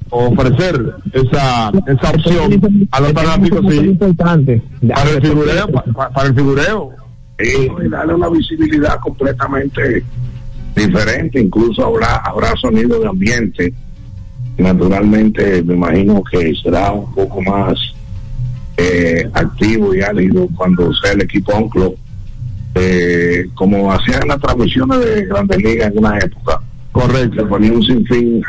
[0.09, 4.63] o ofrecer esa, esa opción a los fanáticos sí, importante.
[4.95, 6.89] para el figureo, pa- pa- para el figureo.
[7.39, 10.03] y darle una visibilidad completamente
[10.75, 13.73] diferente, incluso habrá, habrá sonido de ambiente.
[14.57, 17.77] Naturalmente, me imagino que será un poco más
[18.77, 21.95] eh, activo y álido cuando sea el equipo Onclo,
[22.75, 26.59] eh, como hacían las transmisiones de Grandes Ligas en una época.
[26.91, 27.41] Correcto.
[27.41, 28.43] Se ponía un sinfín.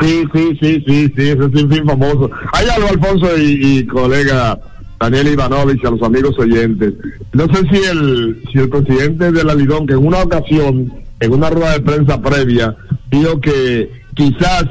[0.00, 2.30] Sí, sí, sí, sí, sí, ese es un fin famoso.
[2.52, 4.58] Hay algo, Alfonso y, y colega
[4.98, 6.94] Daniel Ivanovich, a los amigos oyentes.
[7.32, 11.32] No sé si el, si el presidente de la Lidón, que en una ocasión, en
[11.32, 12.76] una rueda de prensa previa,
[13.10, 14.64] dijo que quizás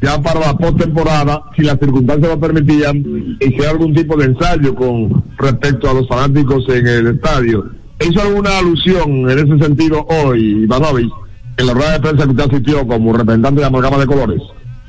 [0.00, 5.24] ya para la postemporada, si las circunstancias lo permitían, hiciera algún tipo de ensayo con
[5.38, 7.64] respecto a los fanáticos en el estadio.
[8.00, 11.10] ¿Hizo alguna alusión en ese sentido hoy, Ivanovich,
[11.56, 14.42] en la rueda de prensa que usted asistió como representante de Amalgama de Colores?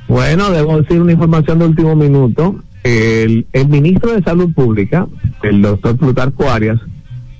[0.08, 2.56] Bueno, debo decir una información de último minuto.
[2.84, 5.08] El, el ministro de Salud Pública,
[5.42, 6.78] el doctor Plutarco Arias,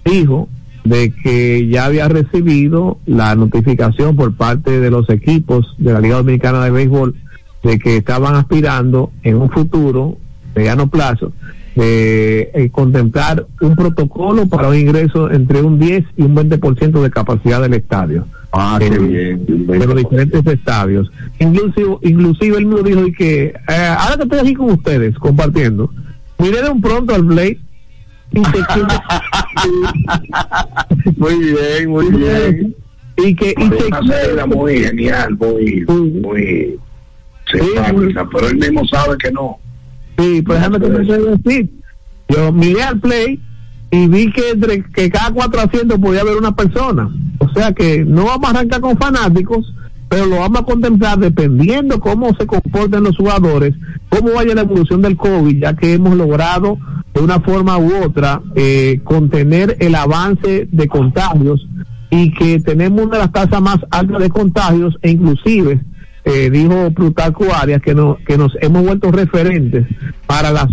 [0.04, 0.48] dijo
[0.84, 6.16] de que ya había recibido la notificación por parte de los equipos de la Liga
[6.16, 7.14] Dominicana de Béisbol
[7.62, 10.16] de que estaban aspirando en un futuro,
[10.54, 11.32] mediano plazo,
[11.74, 17.10] de eh, contemplar un protocolo para un ingreso entre un 10 y un 20% de
[17.10, 18.26] capacidad del estadio.
[18.58, 19.44] Ah, qué bien.
[19.66, 21.10] De los diferentes estadios.
[21.38, 25.90] Inclusive, inclusive él me dijo y que, eh, ahora que estoy aquí con ustedes, compartiendo,
[26.38, 27.58] miré un pronto al Blade
[28.32, 28.52] y se
[31.16, 32.74] Muy bien, muy bien.
[33.18, 33.68] y que y
[34.08, 36.78] se Una muy genial, muy, muy
[37.52, 39.58] simpática, pero él mismo sabe que no.
[40.18, 41.68] Sí, pues déjame te decir.
[42.28, 43.38] Yo miré al play
[43.90, 47.08] y vi que entre que cada cuatro asientos podía haber una persona.
[47.38, 49.72] O sea que no vamos a arrancar con fanáticos,
[50.08, 53.74] pero lo vamos a contemplar dependiendo cómo se comporten los jugadores,
[54.08, 56.78] cómo vaya la evolución del COVID, ya que hemos logrado
[57.14, 61.66] de una forma u otra eh, contener el avance de contagios
[62.10, 65.80] y que tenemos una de las tasas más altas de contagios e inclusive
[66.26, 69.86] eh, dijo Plutarco Arias que, no, que nos hemos vuelto referentes
[70.26, 70.66] para las,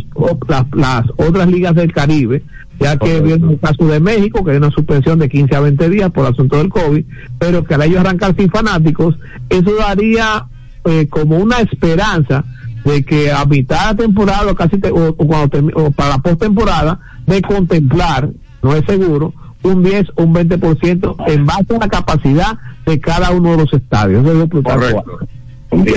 [0.49, 2.43] las, las otras ligas del Caribe,
[2.80, 5.89] ya que viene el caso de México, que hay una suspensión de 15 a 20
[5.89, 7.06] días por asunto del COVID,
[7.38, 9.16] pero que al ellos arrancar sin fanáticos,
[9.49, 10.47] eso daría
[10.86, 12.43] eh, como una esperanza
[12.84, 16.10] de que a mitad de temporada o casi te- o, o cuando termi- o para
[16.10, 18.30] la postemporada de contemplar,
[18.64, 23.32] no es seguro, un 10 o un 20% en base a la capacidad de cada
[23.32, 24.26] uno de los estadios.
[24.26, 25.20] Eso es Plutarco Correcto.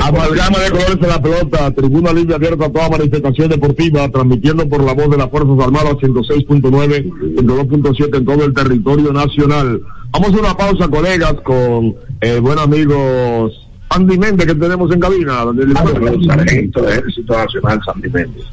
[0.03, 4.83] Amalgama de colores en la pelota, tribuna libre abierta a toda manifestación deportiva, transmitiendo por
[4.83, 9.81] la voz de las Fuerzas Armadas 106.9, 102.7 en todo el territorio nacional.
[10.13, 13.51] Vamos a una pausa, colegas, con el buen amigo
[13.91, 15.45] Andy Méndez que tenemos en cabina.
[15.59, 18.45] el sargento Ejército Nacional, Sandy Méndez.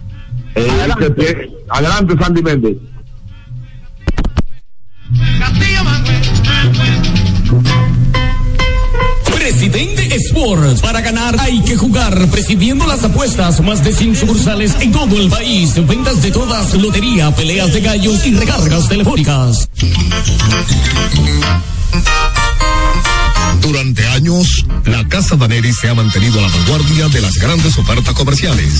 [0.56, 0.68] Eh,
[1.16, 2.78] tiene- Adelante, Sandy Méndez.
[9.44, 10.80] Presidente Sports.
[10.80, 12.30] Para ganar hay que jugar.
[12.30, 13.60] Presidiendo las apuestas.
[13.60, 15.86] Más de 100 sucursales en todo el país.
[15.86, 16.74] Ventas de todas.
[16.76, 19.68] Lotería, peleas de gallos y recargas telefónicas.
[23.60, 28.14] Durante años, la Casa Daneri se ha mantenido a la vanguardia de las grandes ofertas
[28.14, 28.80] comerciales.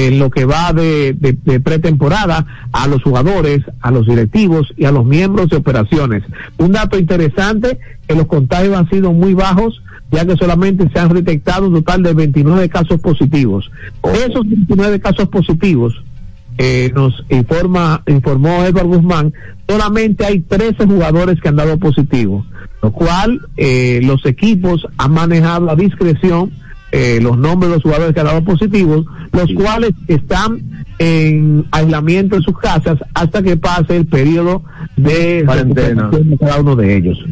[0.06, 4.86] en lo que va de, de- de pretemporada a los jugadores, a los directivos y
[4.86, 6.24] a los miembros de operaciones.
[6.58, 9.82] Un dato interesante, que los contagios han sido muy bajos,
[10.12, 13.72] ya que solamente se han detectado un total de 29 casos positivos.
[14.04, 15.94] De esos 29 casos positivos,
[16.60, 19.34] eh, nos informa, informó Edward Guzmán,
[19.68, 22.46] solamente hay 13 jugadores que han dado positivo,
[22.82, 26.52] lo cual eh, los equipos han manejado a discreción
[26.92, 30.62] eh, los nombres de los jugadores que han dado positivos, los cuales están
[31.00, 34.64] en aislamiento en sus casas hasta que pase el periodo
[34.96, 36.10] de Cuarentena.
[36.10, 37.24] de cada uno de ellos.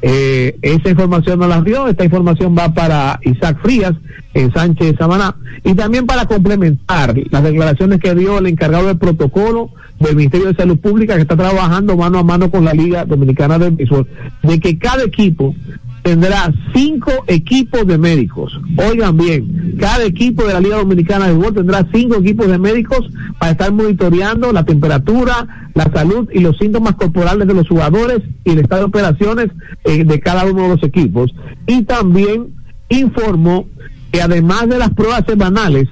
[0.00, 3.94] Eh, esa información no la dio, esta información va para Isaac Frías
[4.32, 5.34] en Sánchez Samaná
[5.64, 10.54] y también para complementar las declaraciones que dio el encargado del protocolo del Ministerio de
[10.54, 14.06] Salud Pública que está trabajando mano a mano con la Liga Dominicana del Béisbol,
[14.44, 15.56] de que cada equipo
[16.02, 18.58] tendrá cinco equipos de médicos.
[18.76, 23.08] Oigan bien, cada equipo de la Liga Dominicana de Béisbol tendrá cinco equipos de médicos
[23.38, 28.50] para estar monitoreando la temperatura, la salud y los síntomas corporales de los jugadores y
[28.50, 29.48] el estado de operaciones
[29.84, 31.34] eh, de cada uno de los equipos.
[31.66, 32.54] Y también
[32.88, 33.66] informó
[34.10, 35.86] que además de las pruebas semanales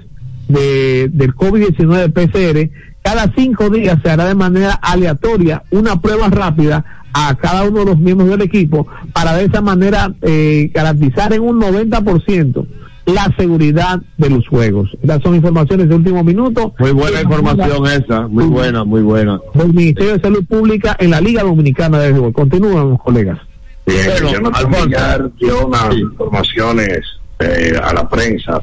[0.49, 2.71] de, del COVID-19 PCR,
[3.07, 7.87] cada cinco días se hará de manera aleatoria una prueba rápida a cada uno de
[7.87, 12.67] los miembros del equipo para de esa manera eh, garantizar en un 90%
[13.05, 14.91] la seguridad de los juegos.
[15.01, 16.75] Estas son informaciones de último minuto.
[16.81, 19.41] Muy buena información esa, muy buena, muy buena.
[19.55, 22.33] Del Ministerio de Salud Pública en la Liga Dominicana de Béisbol.
[22.33, 23.39] Continúan, colegas.
[23.87, 25.33] Bien, Bueno, yo no Alfonso.
[25.39, 27.03] Dio unas informaciones
[27.39, 28.61] eh, a la prensa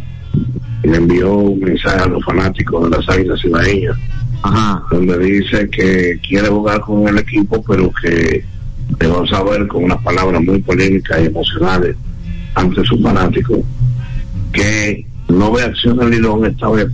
[0.84, 3.96] y le envió un mensaje a los fanáticos de las Águilas Cibaeñas,
[4.92, 8.44] donde dice que quiere jugar con el equipo, pero que
[9.00, 11.96] dejó saber con unas palabras muy polémicas y emocionales
[12.56, 13.60] ante sus fanáticos
[14.52, 16.88] que no ve acción en Lidón esta vez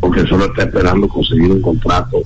[0.00, 2.22] porque solo está esperando conseguir un contrato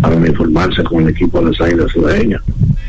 [0.00, 2.42] para uniformarse con el equipo de las Águilas Cibaeñas.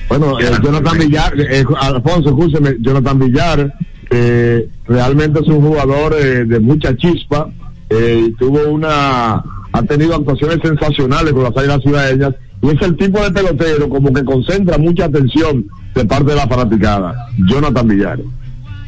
[0.07, 3.73] Bueno, eh, Jonathan Villar, eh, Alfonso, escúcheme, Jonathan Villar,
[4.11, 7.49] eh, realmente es un jugador eh, de mucha chispa,
[7.89, 9.43] eh, y tuvo una,
[9.79, 14.11] ha tenido actuaciones sensacionales con las águilas ciudadeñas, y es el tipo de pelotero como
[14.13, 15.65] que concentra mucha atención
[15.95, 17.15] de parte de la fanaticada.
[17.47, 18.19] Jonathan Villar.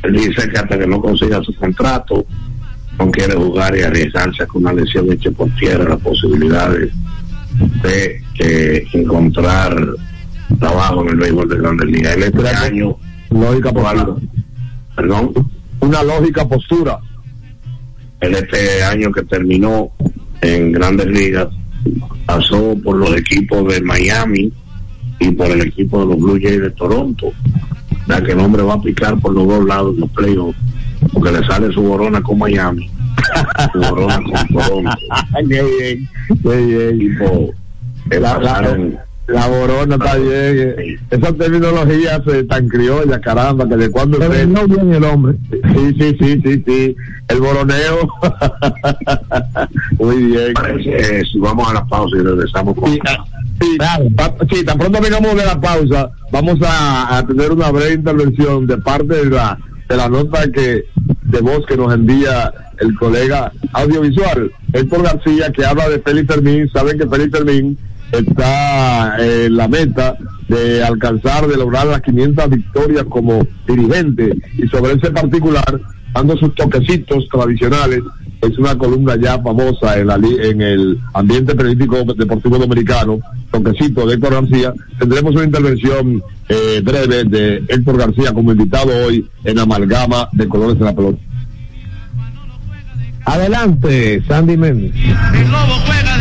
[0.03, 2.25] Él dice que hasta que no consiga su contrato,
[2.99, 6.91] no quiere jugar y arriesgarse con una lesión hecha por tierra, las posibilidades
[7.83, 9.75] de eh, encontrar
[10.59, 12.15] trabajo en el béisbol de Grandes Ligas.
[12.17, 12.97] Él este año,
[13.29, 14.15] lógica postura.
[14.95, 15.33] perdón,
[15.79, 16.99] una lógica postura.
[18.19, 19.91] Él este año que terminó
[20.41, 21.47] en Grandes Ligas
[22.25, 24.51] pasó por los equipos de Miami
[25.19, 27.31] y por el equipo de los Blue Jays de Toronto.
[28.07, 30.57] Ya que el hombre va a picar por los dos lados en los playoffs,
[31.13, 32.89] porque le sale su borona con Miami,
[33.71, 34.91] su borona con Toronto.
[35.49, 36.09] qué bien,
[36.41, 36.99] qué bien.
[36.99, 37.49] Tipo,
[38.09, 38.97] pasaron-
[39.33, 40.31] la borona está bien.
[40.33, 40.97] eh.
[41.09, 44.47] Esas terminologías eh, tan criollas, caramba, que de cuando usted...
[44.47, 45.37] No bien el hombre.
[45.51, 46.95] Sí, sí, sí, sí, sí.
[47.27, 48.09] El boroneo.
[49.99, 50.53] Muy bien.
[50.53, 53.77] Parece, eh, si vamos a la pausa y regresamos con Sí,
[54.49, 58.77] sí, tan pronto vengamos de la pausa, vamos a, a tener una breve intervención de
[58.77, 59.55] parte de la,
[59.87, 60.85] de la nota que
[61.23, 66.69] de voz que nos envía el colega audiovisual, Héctor García, que habla de Félix Fermín.
[66.73, 67.77] Saben que Félix Fermín
[68.11, 74.93] está en la meta de alcanzar, de lograr las 500 victorias como dirigente y sobre
[74.93, 75.79] ese particular,
[76.13, 78.01] dando sus toquecitos tradicionales,
[78.41, 83.19] es una columna ya famosa en, la, en el ambiente periodístico deportivo dominicano,
[83.51, 84.73] toquecito de Héctor García.
[84.99, 90.77] Tendremos una intervención eh, breve de Héctor García como invitado hoy en Amalgama de Colores
[90.77, 91.19] en la Pelota.
[93.25, 94.93] Adelante, Sandy Méndez.
[94.95, 96.20] El lobo juega de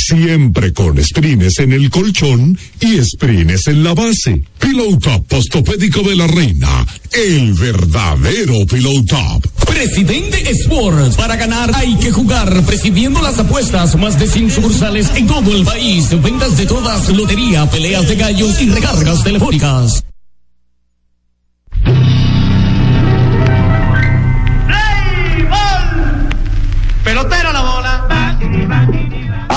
[0.00, 4.42] Siempre con sprines en el colchón y sprines en la base.
[4.58, 6.86] Pillow Top Postopédico de la Reina.
[7.12, 9.46] El verdadero Pillow Top.
[9.66, 11.16] Presidente Sports.
[11.16, 12.64] Para ganar hay que jugar.
[12.64, 13.94] Presidiendo las apuestas.
[13.96, 16.08] Más de 100 sucursales en todo el país.
[16.22, 17.08] Ventas de todas.
[17.10, 20.02] Lotería, peleas de gallos y recargas telefónicas.
[27.04, 28.99] Pelotero la bola.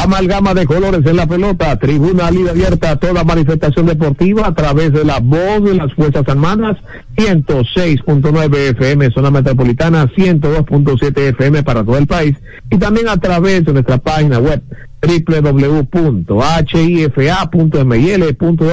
[0.04, 4.92] Amalgama de colores en la pelota, tribuna libre abierta a toda manifestación deportiva a través
[4.92, 6.76] de la voz de las Fuerzas Armadas,
[7.16, 12.36] 106.9 FM zona metropolitana, 102.7 FM para todo el país
[12.70, 14.62] y también a través de nuestra página web
[15.02, 16.02] www.hifa.mil.do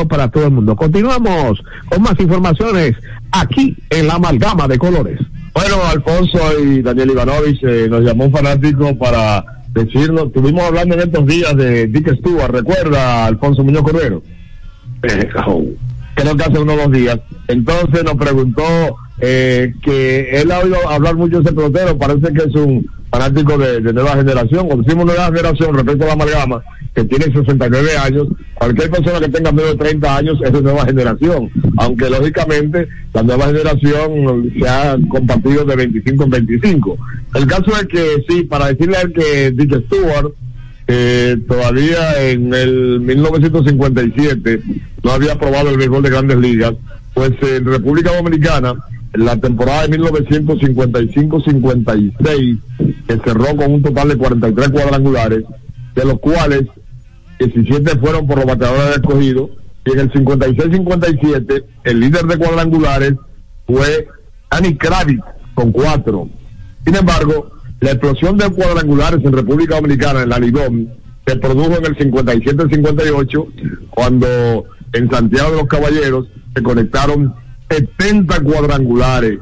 [0.09, 0.74] para todo el mundo.
[0.74, 2.97] Continuamos con más informaciones
[3.31, 5.20] aquí en la Amalgama de colores.
[5.55, 11.01] Bueno, Alfonso y Daniel Ivanovich eh, nos llamó un fanático para decirnos, estuvimos hablando en
[11.01, 14.23] estos días de Dick Stewart, ¿recuerda Alfonso Muñoz Cordero?
[16.14, 17.18] Creo que hace unos dos días.
[17.49, 18.62] Entonces nos preguntó
[19.21, 23.57] eh, que él ha oído hablar mucho de ese pelotero, parece que es un fanático
[23.57, 24.66] de, de nueva generación.
[24.66, 26.62] Cuando decimos nueva generación, respecto a la amalgama,
[26.95, 30.84] que tiene 69 años, cualquier persona que tenga menos de 30 años es de nueva
[30.84, 31.49] generación.
[31.76, 36.99] Aunque lógicamente la nueva generación se ha compartido de 25 en 25.
[37.34, 40.32] El caso es que sí, para decirle a él que Dick Stewart,
[40.88, 44.61] eh, todavía en el 1957
[45.05, 46.74] no había aprobado el béisbol de grandes ligas,
[47.14, 48.74] pues en República Dominicana,
[49.12, 52.59] en la temporada de 1955-56,
[53.07, 55.45] que cerró con un total de 43 cuadrangulares,
[55.95, 56.64] de los cuales
[57.41, 59.51] 17 fueron por los bateadores escogidos,
[59.84, 63.14] y en el 56-57 el líder de cuadrangulares
[63.66, 64.09] fue
[64.51, 65.22] Annie Kravitz
[65.55, 66.28] con cuatro.
[66.84, 70.93] Sin embargo, la explosión de cuadrangulares en República Dominicana, en la Lidón,
[71.26, 77.34] se produjo en el 57-58, cuando en Santiago de los Caballeros se conectaron
[77.70, 79.38] 70 cuadrangulares.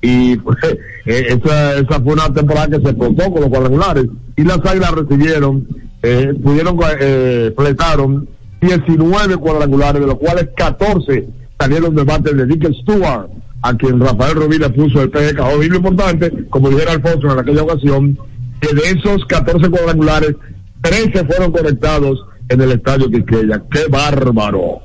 [0.00, 0.32] Y
[1.06, 4.06] eh, esa, esa fue una temporada que se explotó con los cuadrangulares.
[4.36, 5.66] Y las águilas recibieron,
[6.02, 8.28] eh, pudieron, eh, fletaron
[8.60, 11.28] 19 cuadrangulares, de los cuales 14
[11.58, 13.28] salieron de parte de Dick Stewart,
[13.62, 15.40] a quien Rafael Rubí le puso el PGK.
[15.62, 18.18] Y lo importante, como dijera Alfonso en aquella ocasión,
[18.60, 20.34] que de esos 14 cuadrangulares,
[20.82, 23.62] 13 fueron conectados en el estadio Quisqueya.
[23.70, 24.80] ¡Qué bárbaro!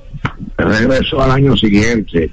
[0.58, 2.32] Regresó al año siguiente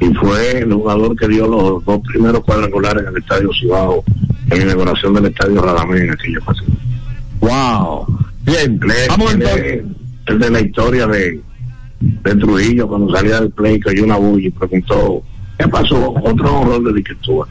[0.00, 4.04] y fue el jugador que dio los dos primeros cuadrangulares en el estadio Cibao,
[4.50, 6.85] en la inauguración del estadio Radamés en aquella ocasión.
[7.40, 8.06] ¡Wow!
[8.42, 9.84] Bien, vamos entonces.
[10.26, 11.40] El de la historia de,
[12.00, 15.22] de Trujillo cuando salía del play oyó una bulla y preguntó
[15.58, 16.14] ¿qué pasó?
[16.22, 17.48] Otro horror de Stewart.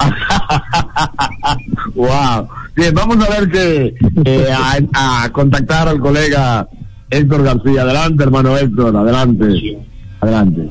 [1.94, 2.48] wow.
[2.74, 3.94] Bien, vamos a ver que
[4.24, 6.68] eh, a, a, contactar al colega
[7.10, 7.82] Héctor García.
[7.82, 9.44] Adelante, hermano Héctor, adelante.
[10.20, 10.70] Adelante.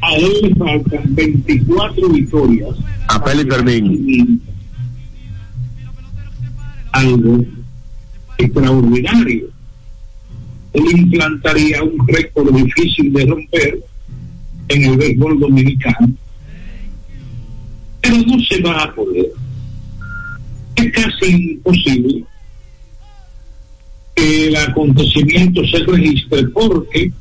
[0.00, 2.76] A él le faltan 24 victorias.
[3.08, 4.42] A Félix Fermín.
[6.92, 7.44] Algo
[8.38, 9.48] extraordinario.
[10.72, 13.78] Él implantaría un récord difícil de romper
[14.68, 16.12] en el béisbol dominicano.
[18.00, 19.26] Pero no se va a poder.
[20.76, 22.24] Es casi imposible
[24.14, 27.12] que el acontecimiento se registre porque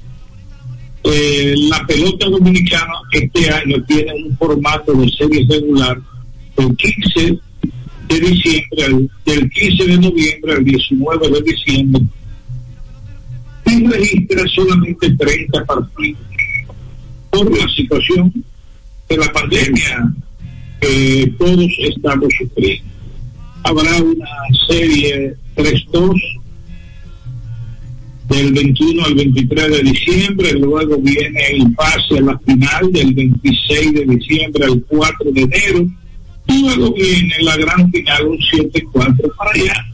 [1.04, 6.00] eh, la pelota dominicana este año tiene un formato de serie regular
[6.58, 7.40] del 15
[8.08, 12.02] de diciembre, al, del 15 de noviembre al 19 de diciembre.
[13.66, 16.22] Y registra solamente 30 partidos.
[17.30, 18.34] Por la situación
[19.10, 20.14] de la pandemia
[20.80, 22.86] que todos estamos sufriendo.
[23.64, 24.28] Habrá una
[24.68, 26.20] serie 3-2
[28.30, 33.94] del 21 al 23 de diciembre, luego viene el pase a la final del 26
[33.94, 35.88] de diciembre al 4 de enero,
[36.58, 39.86] y luego viene la gran final un 7-4 para allá,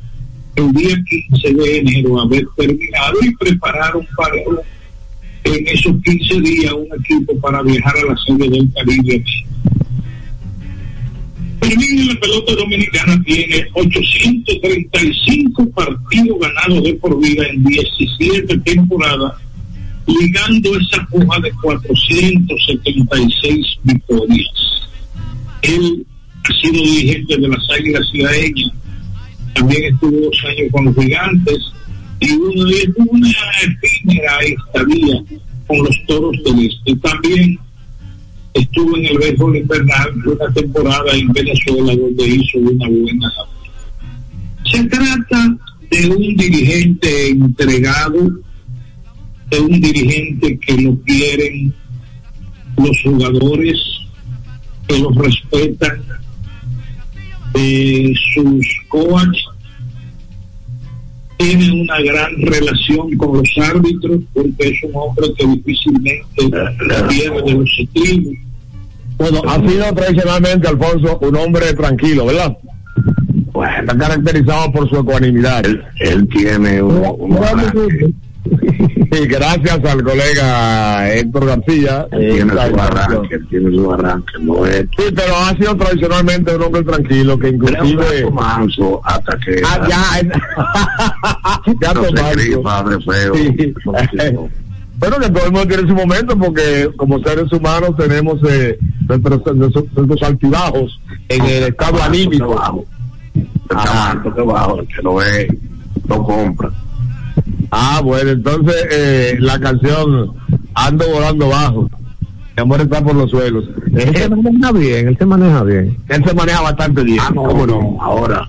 [0.56, 0.96] el día
[1.30, 4.60] 15 de enero haber terminado y preparar un parón
[5.44, 9.24] en esos 15 días un equipo para viajar a la serie del Caribe.
[11.60, 19.34] Termina la pelota dominicana tiene 835 partidos ganados de por vida en 17 temporadas,
[20.08, 24.48] ligando esa hoja de 476 victorias.
[25.62, 26.06] Él
[26.44, 28.72] ha sido dirigente de las Águilas Ciudadeñas,
[29.54, 31.60] también estuvo dos años con los Gigantes
[32.20, 33.30] y uno de una
[33.82, 35.24] efímera estadía
[35.68, 36.96] con los Toros del Este.
[36.98, 37.60] También
[38.54, 43.34] estuvo en el béisbol invernal una temporada en Venezuela donde hizo una buena.
[44.66, 45.58] Se trata
[45.92, 48.32] de un dirigente entregado,
[49.50, 51.74] de un dirigente que lo quieren
[52.78, 53.78] los jugadores,
[54.88, 56.02] que los respetan,
[57.54, 59.46] de sus coaches,
[61.38, 66.26] tiene una gran relación con los árbitros porque es un hombre que difícilmente
[67.10, 68.34] pierde los equipos.
[69.18, 72.58] Bueno, ha sido tradicionalmente, Alfonso, un hombre tranquilo, ¿verdad?
[73.52, 75.64] Bueno, está caracterizado por su ecuanimidad.
[76.00, 78.14] Él, tiene un, un arranque,
[79.14, 82.08] Sí, gracias al colega Héctor García.
[82.10, 86.82] tiene su arranque, tiene su arranque, no es Sí, pero ha sido tradicionalmente un hombre
[86.82, 88.32] tranquilo que inclusive...
[88.32, 93.36] manso hasta que Ah, ya, ya no se cree padre feo.
[93.36, 93.74] Sí.
[94.98, 99.56] Bueno, que todo el mundo tiene su momento porque como seres humanos tenemos eh, nuestros,
[99.56, 101.00] nuestros, nuestros altibajos
[101.30, 102.86] en el estado anímico.
[103.70, 105.48] Está alto que bajo, el que lo ve,
[106.08, 106.72] lo compra.
[107.72, 110.34] Ah, bueno, entonces eh, la canción
[110.76, 111.90] Ando volando bajo.
[112.56, 113.66] Mi amor está por los suelos.
[113.96, 115.98] Él se maneja bien, él se maneja bien.
[116.10, 117.20] Él se maneja bastante bien.
[117.22, 118.48] Ah, no, ¿cómo no, ahora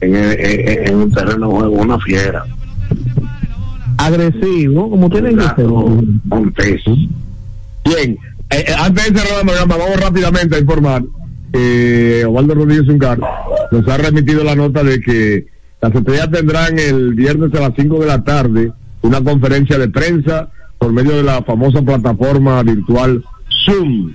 [0.00, 2.44] en, el- en, en un terreno de juego una fiera.
[3.98, 5.66] Agresivo, como tienen que ser.
[5.66, 6.82] Un pez.
[7.84, 8.18] Bien,
[8.50, 11.02] eh, eh, antes de cerrar la programa, vamos rápidamente a informar.
[11.52, 13.18] Eh, Osvaldo Rodríguez Uncar
[13.72, 15.46] nos ha remitido la nota de que
[15.80, 18.72] las estrellas tendrán el viernes a las 5 de la tarde
[19.02, 20.48] una conferencia de prensa
[20.78, 23.22] por medio de la famosa plataforma virtual
[23.64, 24.12] Zoom.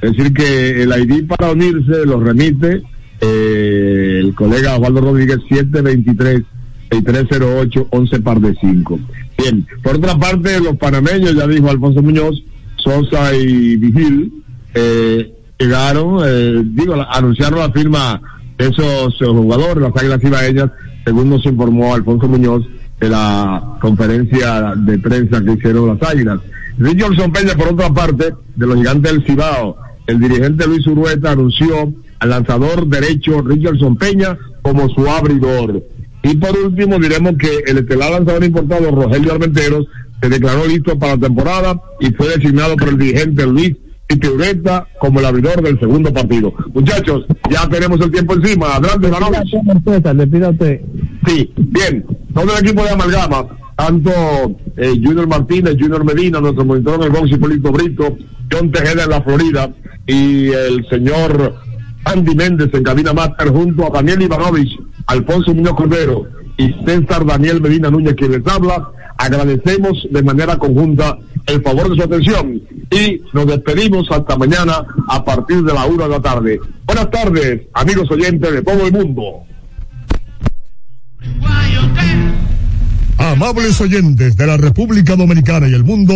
[0.00, 2.82] Es decir, que el ID para unirse lo remite
[3.20, 6.42] eh, el colega Osvaldo Rodríguez 723
[6.90, 9.00] 6308 11 par de 5.
[9.38, 12.42] Bien, por otra parte, los panameños, ya dijo Alfonso Muñoz,
[12.76, 14.32] Sosa y Vigil,
[14.74, 18.20] eh, llegaron, eh, digo, anunciaron la firma
[18.56, 20.70] de esos eh, jugadores, las Águilas Ibaeñas,
[21.08, 22.66] según nos informó Alfonso Muñoz
[23.00, 26.38] de la conferencia de prensa que hicieron las Águilas.
[26.76, 31.94] Richardson Peña, por otra parte, de los gigantes del Cibao, el dirigente Luis Urueta anunció
[32.18, 35.82] al lanzador derecho Richardson Peña como su abridor.
[36.22, 39.86] Y por último diremos que el estelar lanzador importado Rogelio Armenteros
[40.20, 43.74] se declaró listo para la temporada y fue designado por el dirigente Luis
[44.34, 46.52] Ureta como el abridor del segundo partido.
[46.72, 48.76] Muchachos, ya tenemos el tiempo encima.
[48.76, 49.10] Adelante.
[49.84, 50.80] César, le pido a usted.
[51.26, 52.04] Sí, bien.
[52.34, 53.46] Todo el equipo de Amalgama,
[53.76, 54.10] tanto
[54.76, 58.16] eh, Junior Martínez, Junior Medina, nuestro monitor en el box, Hipólito Brito,
[58.50, 59.70] John Tejeda en la Florida
[60.06, 61.56] y el señor
[62.04, 67.60] Andy Méndez en cabina máster junto a Daniel Ivanovich, Alfonso Muñoz Cordero y César Daniel
[67.60, 68.90] Medina Núñez quien les habla.
[69.18, 71.18] Agradecemos de manera conjunta
[71.48, 76.04] el favor de su atención y nos despedimos hasta mañana a partir de la una
[76.04, 76.60] de la tarde.
[76.86, 79.22] Buenas tardes, amigos oyentes de todo el mundo.
[83.18, 86.14] Amables oyentes de la República Dominicana y el mundo,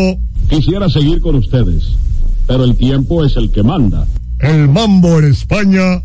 [0.48, 1.96] Quisiera seguir con ustedes,
[2.46, 4.06] pero el tiempo es el que manda.
[4.40, 6.02] el mambo en España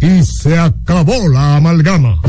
[0.00, 2.20] y se acabó la amalgama.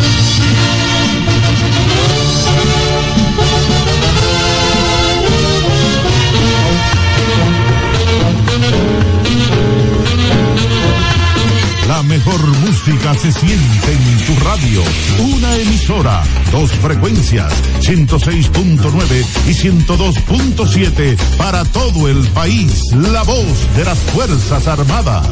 [12.26, 14.84] Mejor música se siente en tu radio.
[15.20, 22.92] Una emisora, dos frecuencias, 106.9 y 102.7 para todo el país.
[22.94, 25.28] La voz de las Fuerzas Armadas.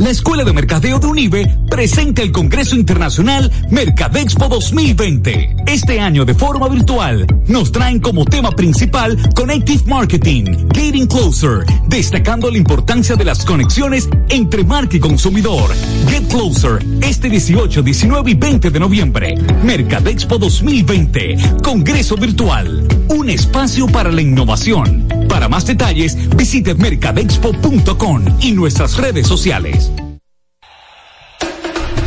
[0.00, 5.56] La Escuela de Mercadeo de UNIBE presenta el Congreso Internacional Mercadexpo 2020.
[5.66, 12.50] Este año de forma virtual nos traen como tema principal Connective Marketing, Getting Closer, destacando
[12.50, 15.70] la importancia de las conexiones entre marca y consumidor.
[16.08, 19.34] Get Closer, este 18, 19 y 20 de noviembre.
[19.62, 25.19] Mercadexpo 2020, Congreso Virtual, un espacio para la innovación.
[25.30, 29.92] Para más detalles, visite mercadexpo.com y nuestras redes sociales.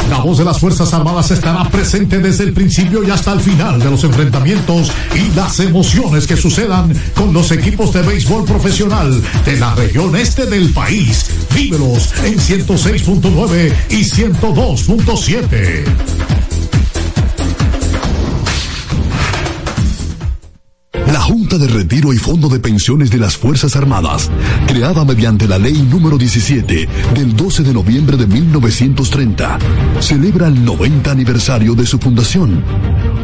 [0.10, 3.80] La voz de las Fuerzas Armadas estará presente desde el principio y hasta el final
[3.80, 9.58] de los enfrentamientos y las emociones que sucedan con los equipos de béisbol profesional de
[9.58, 11.32] la región este del país.
[11.56, 16.53] Vívelos en 106.9 y 102.7.
[21.54, 24.28] Junta de Retiro y Fondo de Pensiones de las Fuerzas Armadas,
[24.66, 29.60] creada mediante la ley número 17 del 12 de noviembre de 1930,
[30.00, 32.64] celebra el 90 aniversario de su fundación.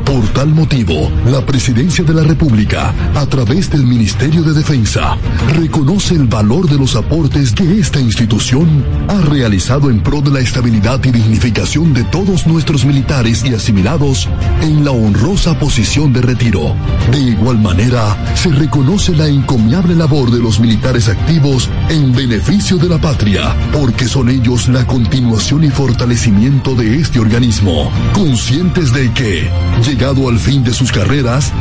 [0.05, 5.17] Por tal motivo, la Presidencia de la República, a través del Ministerio de Defensa,
[5.55, 10.39] reconoce el valor de los aportes que esta institución ha realizado en pro de la
[10.39, 14.27] estabilidad y dignificación de todos nuestros militares y asimilados
[14.61, 16.75] en la honrosa posición de retiro.
[17.11, 22.87] De igual manera, se reconoce la encomiable labor de los militares activos en beneficio de
[22.87, 29.49] la patria, porque son ellos la continuación y fortalecimiento de este organismo, conscientes de que,
[29.85, 31.51] llegado al fin de sus carreras,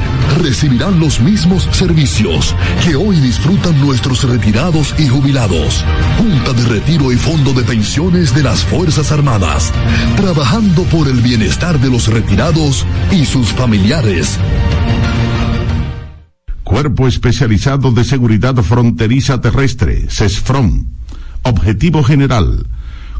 [0.41, 2.55] recibirán los mismos servicios
[2.85, 5.85] que hoy disfrutan nuestros retirados y jubilados.
[6.19, 9.73] Junta de Retiro y Fondo de Pensiones de las Fuerzas Armadas,
[10.17, 14.39] trabajando por el bienestar de los retirados y sus familiares.
[16.79, 20.85] Cuerpo Especializado de Seguridad Fronteriza Terrestre, CESFROM.
[21.43, 22.69] Objetivo general.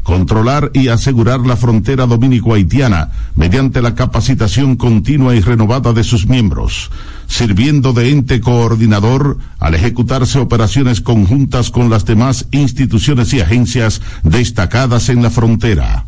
[0.01, 6.89] Controlar y asegurar la frontera dominico-haitiana mediante la capacitación continua y renovada de sus miembros,
[7.27, 15.09] sirviendo de ente coordinador al ejecutarse operaciones conjuntas con las demás instituciones y agencias destacadas
[15.09, 16.05] en la frontera.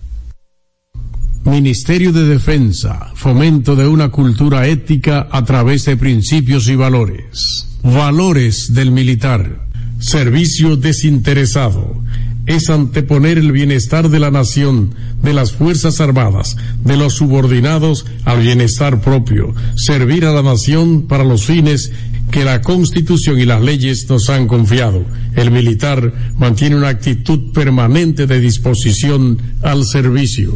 [1.43, 7.67] Ministerio de Defensa, fomento de una cultura ética a través de principios y valores.
[7.81, 9.65] Valores del militar.
[9.97, 12.03] Servicio desinteresado.
[12.45, 18.41] Es anteponer el bienestar de la nación, de las Fuerzas Armadas, de los subordinados al
[18.41, 19.55] bienestar propio.
[19.75, 21.91] Servir a la nación para los fines
[22.29, 25.05] que la Constitución y las leyes nos han confiado.
[25.35, 30.55] El militar mantiene una actitud permanente de disposición al servicio.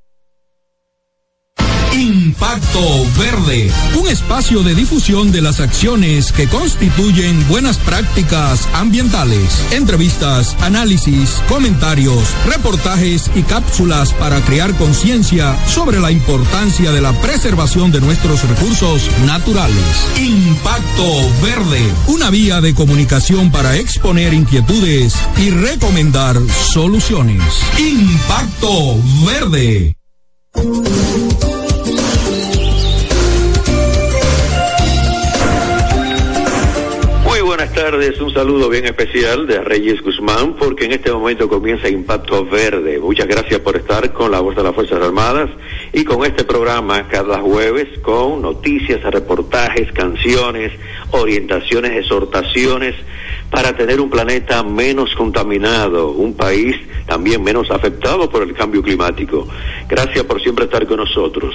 [1.93, 3.69] Impacto Verde,
[3.99, 12.23] un espacio de difusión de las acciones que constituyen buenas prácticas ambientales, entrevistas, análisis, comentarios,
[12.45, 19.09] reportajes y cápsulas para crear conciencia sobre la importancia de la preservación de nuestros recursos
[19.25, 19.83] naturales.
[20.17, 26.37] Impacto Verde, una vía de comunicación para exponer inquietudes y recomendar
[26.71, 27.43] soluciones.
[27.77, 29.97] Impacto Verde.
[37.73, 42.45] Buenas tardes, un saludo bien especial de Reyes Guzmán, porque en este momento comienza Impacto
[42.45, 42.99] Verde.
[42.99, 45.49] Muchas gracias por estar con la voz de las Fuerzas Armadas
[45.93, 50.73] y con este programa cada jueves con noticias, reportajes, canciones,
[51.11, 52.95] orientaciones, exhortaciones
[53.51, 56.75] para tener un planeta menos contaminado, un país
[57.05, 59.45] también menos afectado por el cambio climático.
[59.89, 61.53] Gracias por siempre estar con nosotros.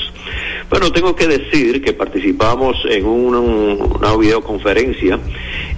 [0.68, 5.18] Bueno, tengo que decir que participamos en un- una videoconferencia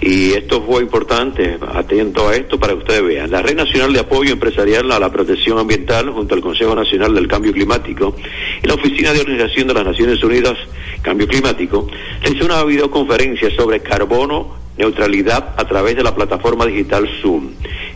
[0.01, 3.31] y esto fue importante, atento a esto para que ustedes vean.
[3.31, 7.27] La Red Nacional de Apoyo Empresarial a la Protección Ambiental junto al Consejo Nacional del
[7.29, 8.13] Cambio Climático
[8.61, 10.57] y la Oficina de Organización de las Naciones Unidas
[11.01, 11.87] Cambio Climático
[12.21, 17.49] realizó una videoconferencia sobre carbono neutralidad a través de la plataforma digital Zoom,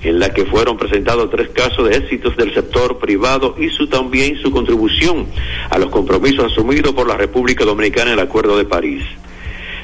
[0.03, 4.37] en la que fueron presentados tres casos de éxitos del sector privado y su también
[4.37, 5.25] su contribución
[5.69, 9.03] a los compromisos asumidos por la República Dominicana en el Acuerdo de París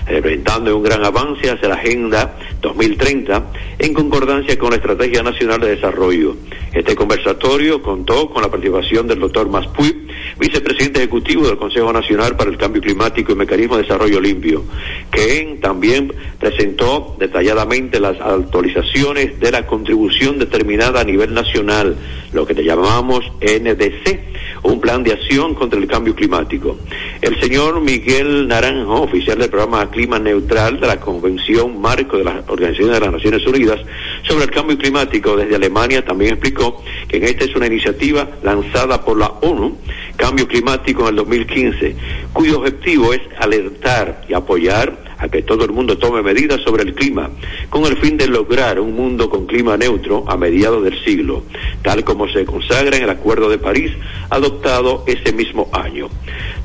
[0.10, 5.76] representando un gran avance hacia la Agenda 2030 en concordancia con la Estrategia Nacional de
[5.76, 6.36] Desarrollo.
[6.74, 10.07] Este conversatorio contó con la participación del doctor Maspuy,
[10.39, 14.64] vicepresidente ejecutivo del Consejo Nacional para el Cambio Climático y Mecanismo de Desarrollo Limpio,
[15.12, 21.95] que también presentó detalladamente las actualizaciones de la contribución determinada a nivel nacional,
[22.34, 24.20] lo que llamamos NDC,
[24.64, 26.78] un plan de acción contra el cambio climático.
[27.22, 32.41] El señor Miguel Naranjo, oficial del programa Clima Neutral de la Convención Marco de la
[32.47, 33.82] Organización de las Naciones Unidas
[34.24, 35.36] sobre el Cambio Climático.
[35.36, 39.78] Desde Alemania, también explicó que en esta es una iniciativa lanzada por la ONU,
[40.16, 41.95] Cambio Climático en el 2015,
[42.32, 46.95] cuyo objetivo es alertar y apoyar a que todo el mundo tome medidas sobre el
[46.95, 47.30] clima,
[47.70, 51.43] con el fin de lograr un mundo con clima neutro a mediados del siglo,
[51.84, 53.91] tal como se consagra en el Acuerdo de París
[54.30, 56.09] adoptado ese mismo año.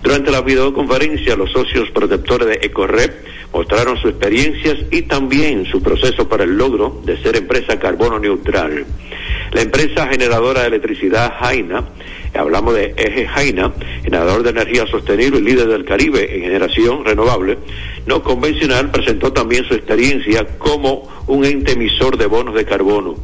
[0.03, 3.13] Durante la videoconferencia, los socios protectores de EcoRep
[3.53, 8.85] mostraron sus experiencias y también su proceso para el logro de ser empresa carbono neutral.
[9.53, 11.85] La empresa generadora de electricidad Jaina,
[12.35, 17.59] hablamos de Eje Jaina, generador de energía sostenible y líder del Caribe en generación renovable,
[18.07, 23.15] no convencional, presentó también su experiencia como un ente emisor de bonos de carbono.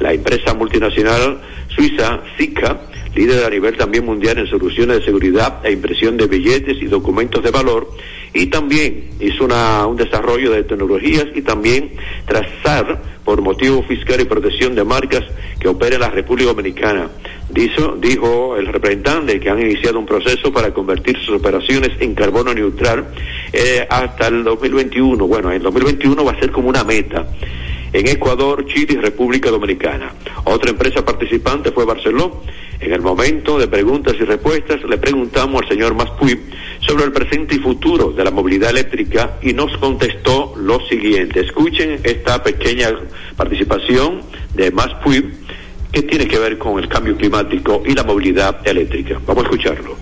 [0.00, 2.80] La empresa multinacional suiza SICA
[3.14, 7.42] líder a nivel también mundial en soluciones de seguridad e impresión de billetes y documentos
[7.42, 7.90] de valor,
[8.32, 11.92] y también hizo una, un desarrollo de tecnologías y también
[12.26, 15.22] trazar por motivo fiscal y protección de marcas
[15.58, 17.08] que opera en la República Dominicana.
[17.48, 22.52] Dijo, dijo el representante que han iniciado un proceso para convertir sus operaciones en carbono
[22.52, 23.06] neutral
[23.52, 25.26] eh, hasta el 2021.
[25.26, 27.26] Bueno, el 2021 va a ser como una meta
[27.94, 30.12] en Ecuador, Chile y República Dominicana.
[30.42, 32.42] Otra empresa participante fue Barceló.
[32.80, 36.38] En el momento de preguntas y respuestas le preguntamos al señor Maspuy
[36.80, 41.40] sobre el presente y futuro de la movilidad eléctrica y nos contestó lo siguiente.
[41.40, 42.90] Escuchen esta pequeña
[43.36, 44.22] participación
[44.54, 45.32] de Maspuy
[45.92, 49.20] que tiene que ver con el cambio climático y la movilidad eléctrica.
[49.24, 49.96] Vamos a escucharlo.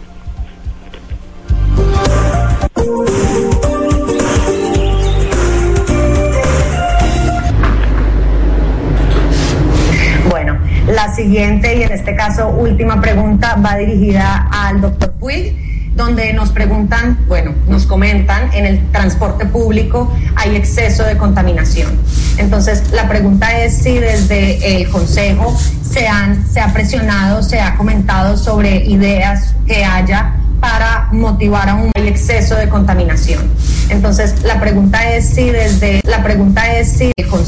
[10.93, 15.57] La siguiente y en este caso última pregunta va dirigida al doctor Puig,
[15.97, 21.99] donde nos preguntan, bueno, nos comentan, en el transporte público hay exceso de contaminación.
[22.39, 27.75] Entonces, la pregunta es si desde el Consejo se, han, se ha presionado, se ha
[27.77, 33.51] comentado sobre ideas que haya para motivar a un exceso de contaminación.
[33.89, 37.33] Entonces, la pregunta es si desde la pregunta es si el Consejo